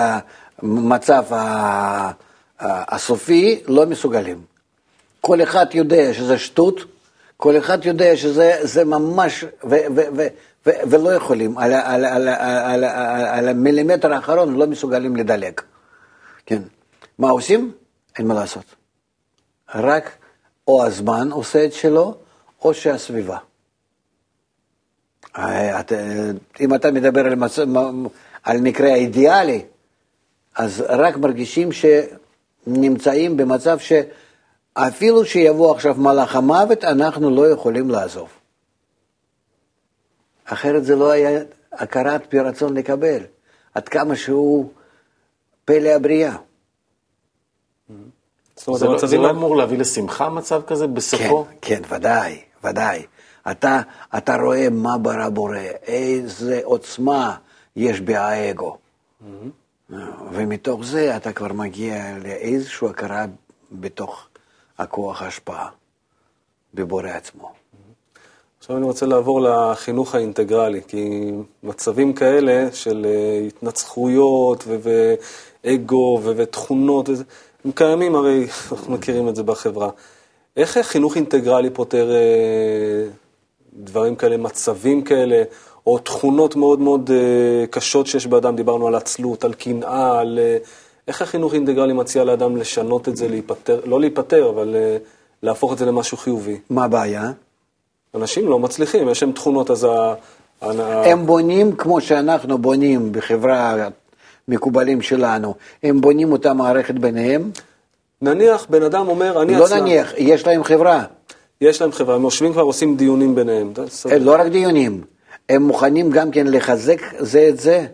המצב 0.61 1.23
ה- 1.33 2.11
הסופי, 2.59 3.63
לא 3.67 3.85
מסוגלים. 3.85 4.41
כל 5.21 5.43
אחד 5.43 5.65
יודע 5.73 6.13
שזה 6.13 6.37
שטות, 6.37 6.79
כל 7.37 7.57
אחד 7.57 7.85
יודע 7.85 8.17
שזה 8.17 8.59
זה 8.61 8.85
ממש, 8.85 9.43
ו, 9.43 9.67
ו, 9.69 10.01
ו, 10.17 10.27
ו, 10.65 10.69
ולא 10.89 11.13
יכולים, 11.13 11.57
על, 11.57 11.73
על, 11.73 12.05
על, 12.05 12.27
על, 12.27 12.83
ה- 12.83 13.37
על 13.37 13.47
המילימטר 13.47 14.13
האחרון 14.13 14.55
לא 14.55 14.67
מסוגלים 14.67 15.15
לדלג. 15.15 15.61
כן. 16.45 16.61
מה 17.19 17.29
עושים? 17.29 17.71
אין 18.17 18.27
מה 18.27 18.33
לעשות. 18.33 18.65
רק 19.75 20.11
או 20.67 20.85
הזמן 20.85 21.31
עושה 21.31 21.65
את 21.65 21.73
שלו, 21.73 22.15
או 22.61 22.73
שהסביבה. 22.73 23.37
אה, 25.37 25.79
את- 25.79 25.91
אה, 25.93 26.31
אם 26.59 26.75
אתה 26.75 26.91
מדבר 26.91 27.25
על, 27.25 27.35
מצ... 27.35 27.59
על 28.43 28.57
מקרה 28.61 28.91
האידיאלי, 28.91 29.65
אז 30.55 30.83
רק 30.89 31.17
מרגישים 31.17 31.69
שנמצאים 32.65 33.37
במצב 33.37 33.77
שאפילו 33.79 35.25
שיבוא 35.25 35.75
עכשיו 35.75 35.95
מלאך 35.97 36.35
המוות, 36.35 36.83
אנחנו 36.83 37.29
לא 37.29 37.49
יכולים 37.49 37.89
לעזוב. 37.89 38.29
אחרת 40.45 40.85
זה 40.85 40.95
לא 40.95 41.11
היה 41.11 41.39
הכרת 41.71 42.21
פי 42.29 42.39
רצון 42.39 42.77
לקבל, 42.77 43.23
עד 43.73 43.89
כמה 43.89 44.15
שהוא 44.15 44.69
פלא 45.65 45.89
הבריאה. 45.89 46.35
זאת 48.55 48.67
אומרת, 48.67 48.79
זה 48.79 48.85
לא, 48.87 49.07
זה 49.07 49.17
לא 49.17 49.29
אמור 49.29 49.57
להביא 49.57 49.77
לשמחה 49.77 50.29
מצב 50.29 50.61
כזה 50.67 50.87
בסופו? 50.87 51.45
כן, 51.61 51.81
כן, 51.85 51.95
ודאי, 51.95 52.41
ודאי. 52.63 53.05
אתה, 53.51 53.81
אתה 54.17 54.35
רואה 54.35 54.67
מה 54.71 54.97
ברא 54.97 55.29
בורא, 55.29 55.57
איזה 55.87 56.61
עוצמה 56.63 57.35
יש 57.75 58.01
באגו. 58.01 58.77
ומתוך 60.31 60.85
זה 60.85 61.17
אתה 61.17 61.33
כבר 61.33 61.53
מגיע 61.53 62.17
לאיזושהי 62.23 62.87
הכרה 62.87 63.25
בתוך 63.71 64.27
הכוח 64.77 65.21
ההשפעה, 65.21 65.69
בבורא 66.73 67.09
עצמו. 67.09 67.51
עכשיו 68.59 68.77
אני 68.77 68.85
רוצה 68.85 69.05
לעבור 69.05 69.41
לחינוך 69.41 70.15
האינטגרלי, 70.15 70.81
כי 70.87 71.31
מצבים 71.63 72.13
כאלה 72.13 72.71
של 72.71 73.05
אה, 73.09 73.47
התנצחויות 73.47 74.63
ואגו 75.63 76.21
ותכונות, 76.23 77.09
הם 77.65 77.71
קיימים 77.71 78.15
הרי, 78.15 78.47
אנחנו 78.71 78.93
מכירים 78.93 79.29
את 79.29 79.35
זה 79.35 79.43
בחברה. 79.43 79.89
איך 80.57 80.77
חינוך 80.77 81.15
אינטגרלי 81.15 81.69
פותר 81.69 82.11
אה, 82.11 83.09
דברים 83.73 84.15
כאלה, 84.15 84.37
מצבים 84.37 85.01
כאלה, 85.01 85.43
או 85.87 85.97
תכונות 85.97 86.55
מאוד 86.55 86.79
מאוד 86.79 87.11
אה, 87.13 87.67
קשות 87.67 88.07
שיש 88.07 88.27
באדם, 88.27 88.55
דיברנו 88.55 88.87
על 88.87 88.95
עצלות, 88.95 89.43
על 89.43 89.53
קנאה, 89.53 90.19
על... 90.19 90.39
אה, 90.41 90.57
איך 91.07 91.21
החינוך 91.21 91.53
האינטגרלי 91.53 91.93
מציע 91.93 92.23
לאדם 92.23 92.57
לשנות 92.57 93.09
את 93.09 93.17
זה, 93.17 93.27
להיפטר, 93.27 93.79
לא 93.85 93.99
להיפטר, 93.99 94.49
אבל 94.49 94.75
אה, 94.75 94.97
להפוך 95.43 95.73
את 95.73 95.77
זה 95.77 95.85
למשהו 95.85 96.17
חיובי? 96.17 96.59
מה 96.69 96.85
הבעיה? 96.85 97.31
אנשים 98.15 98.47
לא 98.49 98.59
מצליחים, 98.59 99.09
יש 99.09 99.23
להם 99.23 99.31
תכונות, 99.31 99.71
אז 99.71 99.83
ה... 99.83 100.13
הם 101.05 101.25
בונים 101.25 101.75
כמו 101.75 102.01
שאנחנו 102.01 102.57
בונים 102.57 103.11
בחברה 103.11 103.87
מקובלים 104.47 105.01
שלנו, 105.01 105.53
הם 105.83 106.01
בונים 106.01 106.31
אותה 106.31 106.53
מערכת 106.53 106.95
ביניהם. 106.95 107.51
נניח 108.21 108.67
בן 108.69 108.83
אדם 108.83 109.07
אומר, 109.07 109.41
אני 109.41 109.55
לא 109.55 109.65
עצלן. 109.65 109.79
נניח, 109.79 110.13
יש 110.17 110.47
להם 110.47 110.63
חברה, 110.63 111.03
יש 111.61 111.81
להם 111.81 111.91
חברה, 111.91 112.15
הם 112.15 112.23
יושבים 112.23 112.53
כבר, 112.53 112.61
עושים 112.61 112.97
דיונים 112.97 113.35
ביניהם. 113.35 113.73
לא 114.19 114.35
רק 114.39 114.47
דיונים, 114.47 115.01
הם 115.49 115.63
מוכנים 115.63 116.09
גם 116.09 116.31
כן 116.31 116.47
לחזק 116.47 117.01
זה 117.19 117.49
את 117.49 117.59
זה, 117.59 117.85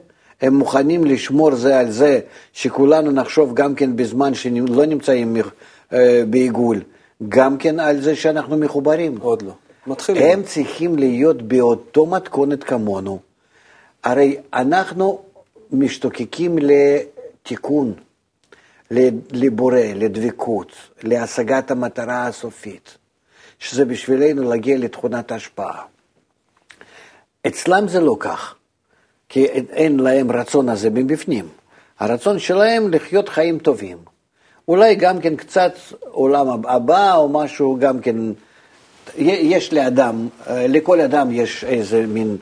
הם 0.41 0.53
מוכנים 0.53 1.03
לשמור 1.03 1.55
זה 1.55 1.79
על 1.79 1.91
זה, 1.91 2.19
שכולנו 2.53 3.11
נחשוב 3.11 3.53
גם 3.53 3.75
כן 3.75 3.95
בזמן 3.95 4.33
שלא 4.33 4.85
נמצאים 4.85 5.37
אה, 5.93 6.23
בעיגול, 6.29 6.81
גם 7.29 7.57
כן 7.57 7.79
על 7.79 8.01
זה 8.01 8.15
שאנחנו 8.15 8.57
מחוברים. 8.57 9.17
עוד 9.17 9.41
לא. 9.41 9.51
מתחילים. 9.87 10.23
הם 10.23 10.43
צריכים 10.43 10.95
להיות 10.95 11.41
באותו 11.41 12.05
מתכונת 12.05 12.63
כמונו. 12.63 13.19
הרי 14.03 14.37
אנחנו 14.53 15.21
משתוקקים 15.71 16.57
לתיקון, 16.61 17.93
לבורא, 19.31 19.79
לדבקות, 19.95 20.71
להשגת 21.03 21.71
המטרה 21.71 22.27
הסופית, 22.27 22.97
שזה 23.59 23.85
בשבילנו 23.85 24.49
להגיע 24.49 24.77
לתכונת 24.77 25.31
ההשפעה. 25.31 25.81
אצלם 27.47 27.87
זה 27.87 27.99
לא 27.99 28.15
כך, 28.19 28.55
כי 29.29 29.45
אין 29.45 29.99
להם 29.99 30.31
רצון 30.31 30.69
הזה 30.69 30.89
מבפנים. 30.89 31.47
הרצון 31.99 32.39
שלהם 32.39 32.93
לחיות 32.93 33.29
חיים 33.29 33.59
טובים. 33.59 33.97
אולי 34.67 34.95
גם 34.95 35.19
כן 35.19 35.35
קצת 35.35 35.73
עולם 36.11 36.65
הבא 36.67 37.15
או 37.15 37.29
משהו 37.29 37.77
גם 37.79 37.99
כן, 37.99 38.15
יש 39.17 39.73
לאדם, 39.73 40.27
לכל 40.49 41.01
אדם 41.01 41.31
יש 41.31 41.63
איזה 41.63 42.05
מין 42.07 42.37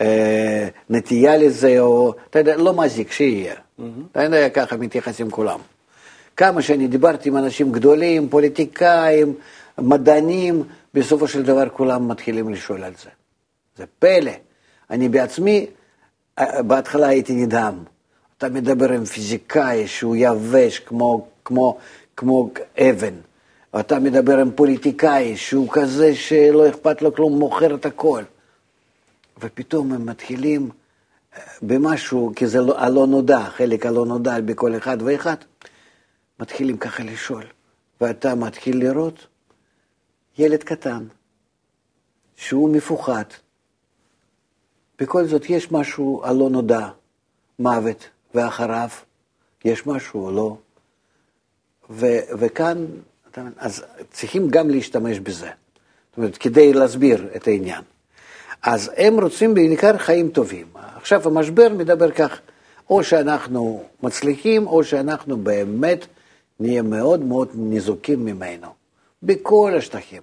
אה, 0.00 0.68
נטייה 0.90 1.36
לזה, 1.36 1.80
או 1.80 2.14
אתה 2.30 2.38
יודע, 2.38 2.56
לא 2.56 2.74
מזיק 2.74 3.12
שיהיה. 3.12 3.54
Mm-hmm. 3.54 3.82
אתה 4.12 4.22
יודע, 4.22 4.48
ככה 4.48 4.76
מתייחסים 4.76 5.30
כולם. 5.30 5.58
כמה 6.36 6.62
שאני 6.62 6.86
דיברתי 6.86 7.28
עם 7.28 7.36
אנשים 7.36 7.72
גדולים, 7.72 8.28
פוליטיקאים, 8.28 9.34
מדענים, 9.78 10.62
בסופו 10.94 11.28
של 11.28 11.42
דבר 11.42 11.68
כולם 11.68 12.08
מתחילים 12.08 12.48
לשאול 12.48 12.84
על 12.84 12.92
זה. 13.02 13.10
זה 13.80 13.86
פלא. 13.98 14.32
אני 14.90 15.08
בעצמי, 15.08 15.66
אה, 16.38 16.62
בהתחלה 16.62 17.06
הייתי 17.08 17.34
נדהם. 17.34 17.84
אתה 18.38 18.48
מדבר 18.48 18.92
עם 18.92 19.04
פיזיקאי 19.04 19.86
שהוא 19.86 20.16
יבש 20.18 20.78
כמו, 20.78 21.28
כמו, 21.44 21.78
כמו 22.16 22.50
אבן. 22.78 23.14
אתה 23.80 23.98
מדבר 23.98 24.38
עם 24.38 24.50
פוליטיקאי 24.50 25.36
שהוא 25.36 25.68
כזה 25.72 26.14
שלא 26.14 26.68
אכפת 26.68 27.02
לו 27.02 27.14
כלום, 27.14 27.38
מוכר 27.38 27.74
את 27.74 27.86
הכל. 27.86 28.22
ופתאום 29.40 29.92
הם 29.92 30.06
מתחילים 30.06 30.70
אה, 31.36 31.42
במשהו, 31.62 32.32
כי 32.36 32.46
זה 32.46 32.60
לא, 32.60 32.78
הלא 32.78 33.06
נודע, 33.06 33.40
חלק 33.40 33.86
הלא 33.86 34.06
נודע 34.06 34.40
בכל 34.40 34.76
אחד 34.76 34.96
ואחד, 35.02 35.36
מתחילים 36.40 36.76
ככה 36.76 37.02
לשאול. 37.02 37.44
ואתה 38.00 38.34
מתחיל 38.34 38.78
לראות 38.78 39.26
ילד 40.38 40.62
קטן, 40.62 41.04
שהוא 42.36 42.70
מפוחד. 42.70 43.24
בכל 45.00 45.26
זאת 45.26 45.50
יש 45.50 45.72
משהו 45.72 46.20
הלא 46.24 46.50
נודע, 46.50 46.88
מוות, 47.58 48.08
ואחריו 48.34 48.88
יש 49.64 49.86
משהו 49.86 50.26
או 50.26 50.30
לא. 50.30 50.56
ו, 51.90 52.06
וכאן, 52.38 52.86
אז 53.58 53.84
צריכים 54.10 54.48
גם 54.48 54.70
להשתמש 54.70 55.18
בזה. 55.18 55.50
זאת 56.10 56.16
אומרת, 56.16 56.36
כדי 56.36 56.72
להסביר 56.72 57.28
את 57.36 57.46
העניין. 57.46 57.82
אז 58.62 58.90
הם 58.96 59.20
רוצים 59.20 59.54
בעיקר 59.54 59.98
חיים 59.98 60.30
טובים. 60.30 60.66
עכשיו 60.96 61.26
המשבר 61.26 61.68
מדבר 61.68 62.10
כך, 62.10 62.40
או 62.90 63.04
שאנחנו 63.04 63.84
מצליחים, 64.02 64.66
או 64.66 64.84
שאנחנו 64.84 65.36
באמת 65.36 66.06
נהיה 66.60 66.82
מאוד 66.82 67.20
מאוד 67.20 67.48
ניזוקים 67.54 68.24
ממנו, 68.24 68.68
בכל 69.22 69.74
השטחים. 69.78 70.22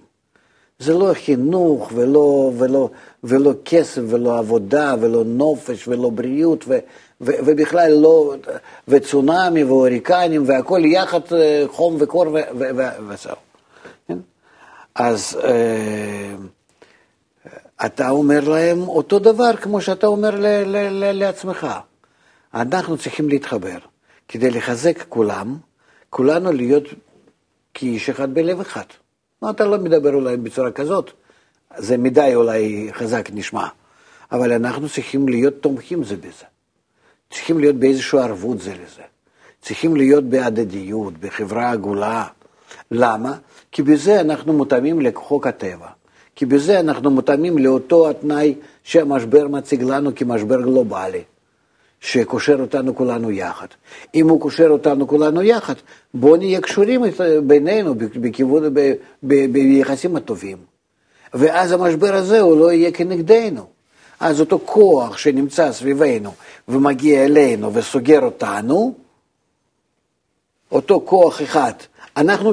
זה 0.78 0.94
לא 0.94 1.14
חינוך 1.14 1.92
ולא, 1.94 2.52
ולא, 2.58 2.90
ולא 3.24 3.52
כסף 3.64 4.02
ולא 4.08 4.38
עבודה 4.38 4.94
ולא 5.00 5.24
נופש 5.24 5.88
ולא 5.88 6.10
בריאות 6.10 6.64
ו, 6.68 6.78
ו, 7.20 7.30
ובכלל 7.46 7.92
לא, 7.92 8.34
וצונאמי 8.88 9.64
והוריקנים 9.64 10.44
והכל 10.46 10.80
יחד 10.84 11.20
אה, 11.32 11.64
חום 11.68 11.96
וקור 11.98 12.26
וזהו. 13.08 13.36
כן? 14.08 14.18
אז 14.94 15.38
אה, 15.44 16.34
אתה 17.86 18.10
אומר 18.10 18.48
להם 18.48 18.88
אותו 18.88 19.18
דבר 19.18 19.56
כמו 19.56 19.80
שאתה 19.80 20.06
אומר 20.06 20.30
ל, 20.30 20.46
ל, 20.46 20.76
ל, 20.90 21.12
לעצמך. 21.12 21.66
אנחנו 22.54 22.98
צריכים 22.98 23.28
להתחבר 23.28 23.78
כדי 24.28 24.50
לחזק 24.50 25.04
כולם, 25.08 25.56
כולנו 26.10 26.52
להיות 26.52 26.84
כאיש 27.74 28.10
אחד 28.10 28.34
בלב 28.34 28.60
אחד. 28.60 28.84
לא, 29.42 29.50
אתה 29.50 29.64
לא 29.64 29.78
מדבר 29.78 30.14
אולי 30.14 30.36
בצורה 30.36 30.70
כזאת, 30.70 31.10
זה 31.76 31.96
מדי 31.96 32.34
אולי 32.34 32.88
חזק 32.92 33.28
נשמע, 33.32 33.66
אבל 34.32 34.52
אנחנו 34.52 34.88
צריכים 34.88 35.28
להיות 35.28 35.54
תומכים 35.60 36.04
זה 36.04 36.16
בזה. 36.16 36.44
צריכים 37.30 37.58
להיות 37.58 37.76
באיזושהי 37.76 38.18
ערבות 38.18 38.60
זה 38.60 38.70
לזה. 38.70 39.02
צריכים 39.62 39.96
להיות 39.96 40.24
בהדדיות, 40.24 41.18
בחברה 41.18 41.70
עגולה. 41.70 42.24
למה? 42.90 43.34
כי 43.72 43.82
בזה 43.82 44.20
אנחנו 44.20 44.52
מותאמים 44.52 45.00
לחוק 45.00 45.46
הטבע. 45.46 45.88
כי 46.34 46.46
בזה 46.46 46.80
אנחנו 46.80 47.10
מותאמים 47.10 47.58
לאותו 47.58 48.10
התנאי 48.10 48.54
שהמשבר 48.84 49.48
מציג 49.48 49.82
לנו 49.82 50.14
כמשבר 50.14 50.60
גלובלי, 50.60 51.22
שקושר 52.00 52.60
אותנו 52.60 52.96
כולנו 52.96 53.30
יחד. 53.30 53.66
אם 54.14 54.28
הוא 54.28 54.40
קושר 54.40 54.68
אותנו 54.68 55.08
כולנו 55.08 55.42
יחד, 55.42 55.74
בואו 56.14 56.36
נהיה 56.36 56.60
קשורים 56.60 57.02
בינינו 57.42 57.94
בכיוון, 57.94 58.74
ב, 58.74 58.92
ב, 59.22 59.52
ביחסים 59.52 60.16
הטובים. 60.16 60.56
ואז 61.34 61.72
המשבר 61.72 62.14
הזה 62.14 62.40
הוא 62.40 62.60
לא 62.60 62.72
יהיה 62.72 62.92
כנגדנו. 62.92 63.66
אז 64.20 64.40
אותו 64.40 64.58
כוח 64.64 65.18
שנמצא 65.18 65.72
סביבנו 65.72 66.32
ומגיע 66.68 67.24
אלינו 67.24 67.74
וסוגר 67.74 68.20
אותנו, 68.20 68.94
אותו 70.72 71.02
כוח 71.04 71.42
אחד, 71.42 71.72
אנחנו 72.16 72.52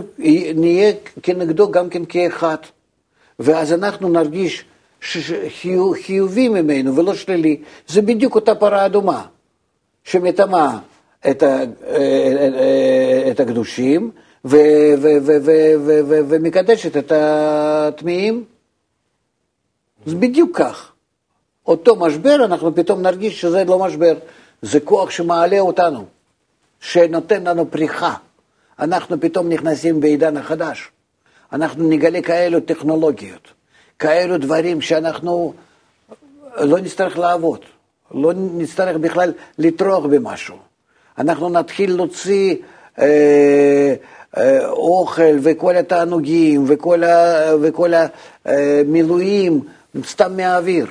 נהיה 0.55 0.93
כנגדו 1.23 1.71
גם 1.71 1.89
כן 1.89 2.05
כאחד. 2.05 2.58
ואז 3.39 3.73
אנחנו 3.73 4.10
נרגיש 4.10 4.65
חיובי 6.01 6.49
ממנו 6.49 6.95
ולא 6.95 7.15
שלילי. 7.15 7.62
זה 7.88 8.01
בדיוק 8.01 8.36
אותה 8.36 8.55
פרה 8.55 8.86
אדומה, 8.86 9.25
שמטמאה 10.05 10.77
את, 11.29 11.43
ה, 11.43 11.63
את 13.31 13.39
הקדושים 13.39 14.11
ו, 14.45 14.55
ו, 14.97 15.07
ו, 15.21 15.31
ו, 15.41 15.51
ו, 15.85 15.99
ו, 16.07 16.19
ומקדשת 16.29 16.97
את 16.97 17.11
הטמאים. 17.15 18.43
זה 20.05 20.15
בדיוק 20.15 20.57
כך. 20.57 20.91
אותו 21.67 21.95
משבר, 21.95 22.35
אנחנו 22.45 22.75
פתאום 22.75 23.01
נרגיש 23.01 23.41
שזה 23.41 23.63
לא 23.63 23.79
משבר, 23.79 24.17
זה 24.61 24.79
כוח 24.79 25.09
שמעלה 25.09 25.59
אותנו, 25.59 26.05
שנותן 26.79 27.43
לנו 27.43 27.71
פריחה. 27.71 28.13
אנחנו 28.79 29.21
פתאום 29.21 29.49
נכנסים 29.49 29.99
בעידן 29.99 30.37
החדש. 30.37 30.89
אנחנו 31.53 31.89
נגלה 31.89 32.21
כאלו 32.21 32.59
טכנולוגיות, 32.59 33.47
כאלו 33.99 34.37
דברים 34.37 34.81
שאנחנו 34.81 35.53
לא 36.57 36.79
נצטרך 36.79 37.17
לעבוד, 37.17 37.59
לא 38.13 38.33
נצטרך 38.35 38.97
בכלל 38.97 39.33
לטרוח 39.57 40.05
במשהו. 40.05 40.55
אנחנו 41.17 41.49
נתחיל 41.49 41.95
להוציא 41.95 42.55
אה, 42.99 43.95
אה, 44.37 44.67
אוכל 44.69 45.37
וכל 45.41 45.75
התענוגים 45.75 46.65
וכל, 46.67 47.03
ה, 47.03 47.51
וכל 47.61 47.93
המילואים 48.45 49.61
סתם 50.03 50.38
מהאוויר. 50.38 50.88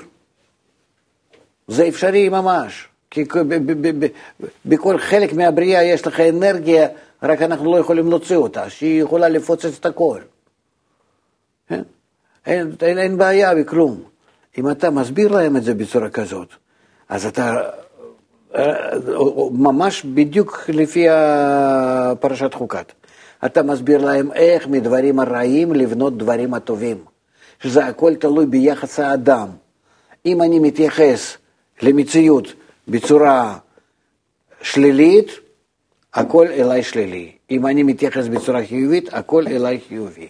זה 1.69 1.89
אפשרי 1.89 2.29
ממש, 2.29 2.89
כי 3.11 3.25
בכל 4.67 4.99
חלק 4.99 5.33
מהבריאה 5.33 5.85
יש 5.85 6.07
לך 6.07 6.21
אנרגיה, 6.21 6.89
רק 7.23 7.43
אנחנו 7.43 7.73
לא 7.73 7.79
יכולים 7.79 8.11
להוציא 8.11 8.37
אותה, 8.37 8.71
שהיא 8.71 9.03
יכולה 9.03 9.29
לפוצץ 9.29 9.79
את 9.81 9.87
הכל. 9.87 10.21
כן? 11.69 11.83
אין, 12.47 12.73
אין, 12.83 12.99
אין 12.99 13.19
בעיה 13.19 13.55
בכלום. 13.55 14.03
אם 14.59 14.71
אתה 14.71 14.91
מסביר 14.91 15.33
להם 15.33 15.57
את 15.57 15.65
זה 15.65 15.75
בצורה 15.75 16.11
כזאת, 16.11 16.49
אז 17.09 17.27
אתה 17.27 17.61
אה, 18.55 18.91
ממש 19.51 20.05
בדיוק 20.05 20.65
לפי 20.69 21.07
פרשת 22.21 22.55
חוקת. 22.55 22.93
אתה 23.45 23.63
מסביר 23.63 24.05
להם 24.05 24.33
איך 24.33 24.67
מדברים 24.69 25.21
הרעים 25.21 25.73
לבנות 25.73 26.19
דברים 26.19 26.55
הטובים, 26.55 27.05
שזה 27.61 27.87
הכל 27.87 28.15
תלוי 28.15 28.47
ביחס 28.47 29.01
האדם. 29.01 29.49
אם 30.27 30.43
אני 30.43 30.59
מתייחס 30.59 31.37
למציאות 31.83 32.53
בצורה 32.89 33.59
שלילית, 34.63 35.29
הכל 36.15 36.47
אליי 36.47 36.83
שלילי. 36.83 37.33
אם 37.51 37.67
אני 37.67 37.83
מתייחס 37.83 38.27
בצורה 38.27 38.67
חיובית, 38.67 39.15
הכל 39.15 39.47
אליי 39.47 39.81
חיובי. 39.89 40.29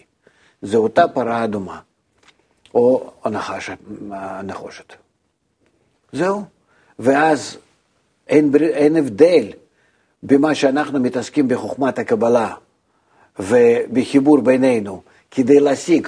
זה 0.61 0.77
אותה 0.77 1.07
פרה 1.07 1.43
אדומה, 1.43 1.79
או 2.73 3.11
הנחשת, 3.23 3.77
הנחושת. 4.11 4.93
זהו. 6.11 6.54
ואז 6.99 7.57
אין, 8.27 8.51
אין 8.61 8.95
הבדל 8.95 9.47
במה 10.23 10.55
שאנחנו 10.55 10.99
מתעסקים 10.99 11.47
בחוכמת 11.47 11.99
הקבלה 11.99 12.53
ובחיבור 13.39 14.41
בינינו 14.41 15.01
כדי 15.31 15.59
להשיג 15.59 16.07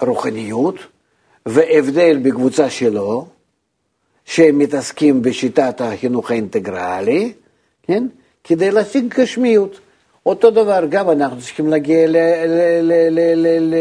רוחניות, 0.00 0.74
והבדל 1.46 2.18
בקבוצה 2.22 2.70
שלו, 2.70 3.26
שהם 4.24 4.58
מתעסקים 4.58 5.22
בשיטת 5.22 5.80
החינוך 5.80 6.30
האינטגרלי, 6.30 7.32
כן? 7.82 8.06
כדי 8.44 8.70
להשיג 8.70 9.14
גשמיות. 9.14 9.78
אותו 10.26 10.50
דבר, 10.50 10.84
גם 10.88 11.10
אנחנו 11.10 11.40
צריכים 11.40 11.68
להגיע 11.68 12.06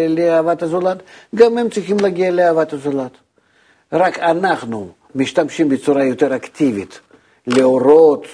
לאהבת 0.10 0.62
הזולת, 0.64 0.98
גם 1.36 1.58
הם 1.58 1.70
צריכים 1.70 2.00
להגיע 2.00 2.32
לאהבת 2.32 2.74
הזולת. 2.74 3.12
רק 3.92 4.20
אנחנו 4.20 4.90
משתמשים 5.18 5.70
בצורה 5.70 6.04
יותר 6.04 6.36
אקטיבית 6.36 7.00
לאורות, 7.48 8.26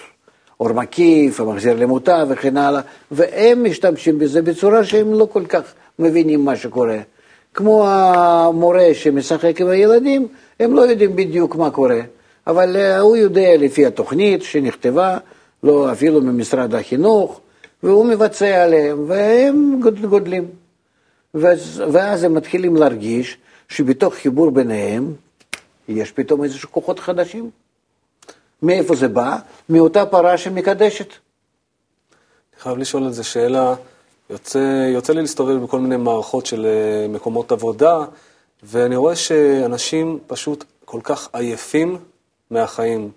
אור 0.60 0.74
מקיף, 0.74 1.40
המחזיר 1.40 1.76
למוטה 1.80 2.24
וכן 2.30 2.58
הלאה, 2.58 2.82
והם 3.12 3.64
משתמשים 3.64 4.20
בזה 4.20 4.42
בצורה 4.42 4.84
שהם 4.84 5.14
לא 5.14 5.28
כל 5.32 5.46
כך 5.46 5.62
מבינים 6.00 6.46
מה 6.46 6.56
שקורה. 6.56 6.98
כמו 7.54 7.88
המורה 7.88 8.88
שמשחק 8.94 9.62
עם 9.62 9.68
הילדים, 9.68 10.28
הם 10.60 10.74
לא 10.74 10.82
יודעים 10.82 11.16
בדיוק 11.16 11.56
מה 11.56 11.72
קורה, 11.72 12.00
אבל 12.48 12.76
אה, 12.76 13.00
הוא 13.00 13.16
יודע 13.18 13.58
לפי 13.58 13.86
התוכנית 13.86 14.44
שנכתבה, 14.44 15.18
לא 15.64 15.92
אפילו 15.92 16.22
ממשרד 16.22 16.76
החינוך, 16.76 17.40
והוא 17.84 18.06
מבצע 18.06 18.64
עליהם, 18.64 19.04
והם 19.08 19.80
גוד- 19.82 20.06
גודלים. 20.06 20.46
ואז, 21.34 21.84
ואז 21.92 22.24
הם 22.24 22.34
מתחילים 22.34 22.76
להרגיש 22.76 23.38
שבתוך 23.70 24.14
חיבור 24.14 24.52
ביניהם 24.52 25.14
יש 25.88 26.12
פתאום 26.12 26.44
איזשהו 26.44 26.72
כוחות 26.72 27.00
חדשים. 27.00 27.50
מאיפה 28.62 28.96
זה 28.96 29.08
בא? 29.08 29.38
מאותה 29.70 30.06
פרה 30.06 30.38
שמקדשת. 30.38 31.08
אני 31.10 32.62
חייב 32.62 32.78
לשאול 32.78 33.04
על 33.04 33.12
זה 33.12 33.24
שאלה. 33.24 33.76
יוצא, 34.30 34.88
יוצא 34.94 35.14
לי 35.14 35.22
להסתובב 35.22 35.64
בכל 35.64 35.80
מיני 35.80 35.98
מערכות 35.98 36.46
של 36.46 36.66
אה, 36.66 37.08
מקומות 37.08 37.52
עבודה, 37.52 38.00
ואני 38.64 38.96
רואה 38.96 39.16
שאנשים 39.16 40.20
פשוט 40.28 40.64
כל 40.86 41.00
כך 41.04 41.30
עייפים 41.34 41.98
מהחיים, 42.52 43.12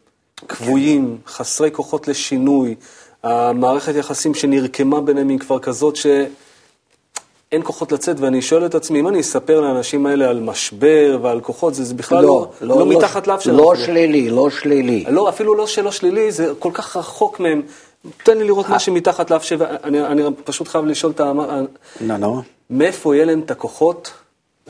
כבויים, 0.49 1.19
חסרי 1.27 1.71
כוחות 1.71 2.09
לשינוי. 2.09 2.75
המערכת 3.23 3.95
יחסים 3.95 4.35
שנרקמה 4.35 5.01
ביניהם 5.01 5.29
היא 5.29 5.39
כבר 5.39 5.59
כזאת 5.59 5.97
שאין 7.51 7.63
כוחות 7.65 7.93
לצאת, 7.93 8.21
ואני 8.21 8.43
שואל 8.43 8.67
את 8.67 8.75
עצמי, 8.75 9.01
אם 9.01 9.09
אני 9.09 9.21
אספר 9.21 9.61
לאנשים 9.61 10.07
האלה 10.07 10.29
על 10.29 10.41
משבר 10.41 11.19
ועל 11.23 11.41
כוחות, 11.41 11.75
זה, 11.75 11.85
זה 11.85 11.95
בכלל 11.95 12.23
לא, 12.25 12.51
לא, 12.61 12.79
לא 12.79 12.87
מתחת 12.87 13.27
לאף 13.27 13.41
שלנו. 13.41 13.59
לא 13.59 13.75
שלילי, 13.77 14.31
לא 14.31 14.51
שלילי. 14.51 15.05
לא, 15.09 15.29
אפילו 15.29 15.55
לא 15.55 15.67
שלא 15.67 15.91
שלילי, 15.91 16.33
זה 16.33 16.53
כל 16.59 16.71
כך 16.75 16.97
רחוק 16.97 17.41
מהם. 17.41 17.63
תן 18.23 18.39
לי 18.39 18.45
לראות 18.45 18.69
מה 18.69 18.79
שמתחת 18.79 19.31
לאף 19.31 19.43
שבע, 19.43 19.67
אני, 19.85 20.01
אני 20.07 20.23
פשוט 20.45 20.69
חייב 20.69 20.85
לשאול 20.85 21.13
את 21.13 21.21
ה... 21.21 21.33
נו, 22.01 22.17
נו. 22.17 22.43
מאיפה 22.71 23.15
יהיה 23.15 23.25
להם 23.25 23.41
את 23.41 23.51
הכוחות 23.51 24.13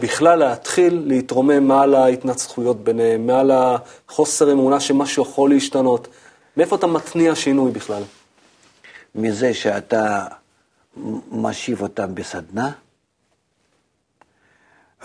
בכלל 0.00 0.38
להתחיל 0.38 1.02
להתרומם 1.06 1.68
מעל 1.68 1.94
ההתנצחויות 1.94 2.84
ביניהם, 2.84 3.26
מעל 3.26 3.50
החוסר 3.50 4.52
אמונה 4.52 4.80
שמשהו 4.80 5.22
יכול 5.22 5.50
להשתנות? 5.50 6.08
מאיפה 6.56 6.76
אתה 6.76 6.86
מתניע 6.86 7.34
שינוי 7.34 7.70
בכלל? 7.70 8.02
מזה 9.14 9.54
שאתה 9.54 10.24
משיב 11.30 11.82
אותם 11.82 12.14
בסדנה 12.14 12.72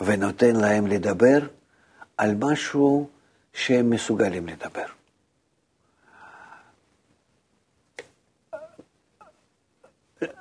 ונותן 0.01 0.55
להם 0.55 0.87
לדבר 0.87 1.39
על 2.17 2.35
משהו 2.39 3.09
שהם 3.53 3.89
מסוגלים 3.89 4.47
לדבר. 4.47 4.85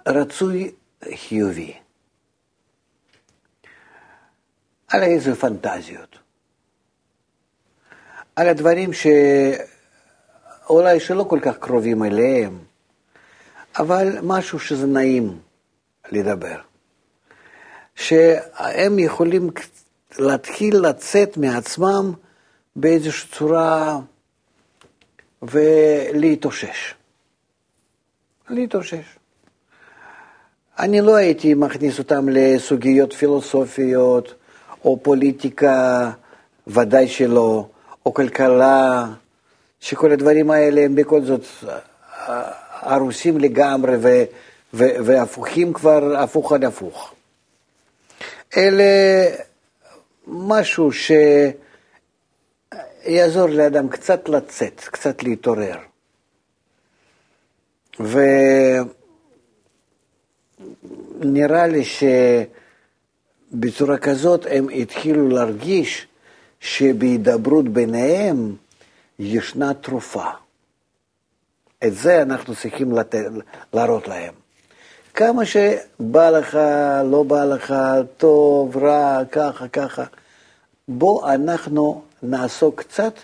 רצוי 0.06 0.74
חיובי. 1.14 1.76
על 4.88 5.02
איזה 5.02 5.36
פנטזיות. 5.36 6.18
על 8.36 8.48
הדברים 8.48 8.90
שאולי 10.62 11.00
שלא 11.00 11.26
כל 11.30 11.38
כך 11.42 11.58
קרובים 11.58 12.04
אליהם, 12.04 12.64
אבל 13.78 14.18
משהו 14.22 14.58
שזה 14.58 14.86
נעים 14.86 15.38
לדבר. 16.12 16.56
שהם 17.94 18.98
יכולים 18.98 19.50
להתחיל 20.18 20.76
לצאת 20.76 21.36
מעצמם 21.36 22.12
באיזושהי 22.76 23.28
צורה 23.28 23.98
ולהתאושש. 25.42 26.94
להתאושש. 28.48 29.16
אני 30.78 31.00
לא 31.00 31.14
הייתי 31.14 31.54
מכניס 31.54 31.98
אותם 31.98 32.28
לסוגיות 32.28 33.12
פילוסופיות 33.12 34.34
או 34.84 34.98
פוליטיקה, 35.02 36.10
ודאי 36.66 37.08
שלא, 37.08 37.66
או 38.06 38.14
כלכלה, 38.14 39.06
שכל 39.80 40.12
הדברים 40.12 40.50
האלה 40.50 40.80
הם 40.80 40.94
בכל 40.94 41.22
זאת 41.22 41.44
הרוסים 42.80 43.38
לגמרי 43.38 43.96
ו, 43.96 44.24
ו, 44.74 44.84
והפוכים 45.04 45.72
כבר 45.72 46.16
הפוך 46.16 46.52
על 46.52 46.64
הפוך. 46.64 47.14
אלה 48.56 48.84
משהו 50.26 50.90
שיעזור 53.02 53.48
לאדם 53.48 53.88
קצת 53.88 54.28
לצאת, 54.28 54.80
קצת 54.80 55.22
להתעורר. 55.22 55.76
ונראה 61.20 61.66
לי 61.66 61.82
שבצורה 63.52 63.98
כזאת 63.98 64.46
הם 64.50 64.68
התחילו 64.68 65.28
להרגיש 65.28 66.06
שבהידברות 66.60 67.68
ביניהם 67.68 68.56
ישנה 69.18 69.74
תרופה. 69.74 70.24
את 71.86 71.94
זה 71.94 72.22
אנחנו 72.22 72.54
צריכים 72.54 72.92
לת... 72.92 73.14
להראות 73.72 74.08
להם. 74.08 74.34
כמה 75.14 75.44
שבא 75.44 76.30
לך, 76.30 76.58
לא 77.04 77.22
בא 77.22 77.44
לך, 77.44 77.74
טוב, 78.16 78.76
רע, 78.76 79.24
ככה, 79.32 79.68
ככה, 79.68 80.04
בוא 80.88 81.32
אנחנו 81.34 82.02
נעסוק 82.22 82.80
קצת 82.80 83.14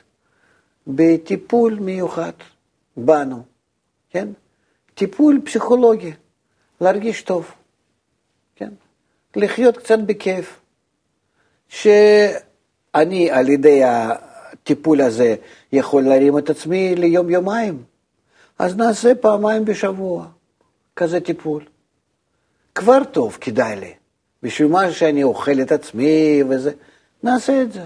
בטיפול 0.87 1.75
מיוחד 1.75 2.33
בנו, 2.97 3.43
כן? 4.11 4.29
טיפול 4.95 5.41
פסיכולוגי, 5.45 6.13
להרגיש 6.81 7.23
טוב, 7.23 7.53
כן? 8.57 8.71
לחיות 9.37 9.77
קצת 9.77 9.99
בכיף. 9.99 10.61
שאני 11.69 13.31
על 13.31 13.49
ידי 13.49 13.83
הטיפול 13.85 15.01
הזה 15.01 15.35
יכול 15.73 16.03
להרים 16.03 16.39
את 16.39 16.51
עצמי 16.51 16.95
ליום-יומיים. 16.95 17.96
אז 18.59 18.77
נעשה 18.77 19.15
פעמיים 19.15 19.65
בשבוע 19.65 20.27
כזה 20.97 21.21
טיפול. 21.21 21.63
כבר 22.75 23.05
טוב, 23.05 23.39
כדאי 23.41 23.77
לי. 23.81 23.93
בשביל 24.43 24.69
מה 24.69 24.91
שאני 24.91 25.23
אוכל 25.23 25.61
את 25.63 25.73
עצמי 25.73 26.43
וזה, 26.49 26.73
נעשה 27.23 27.63
את 27.63 27.73
זה. 27.73 27.85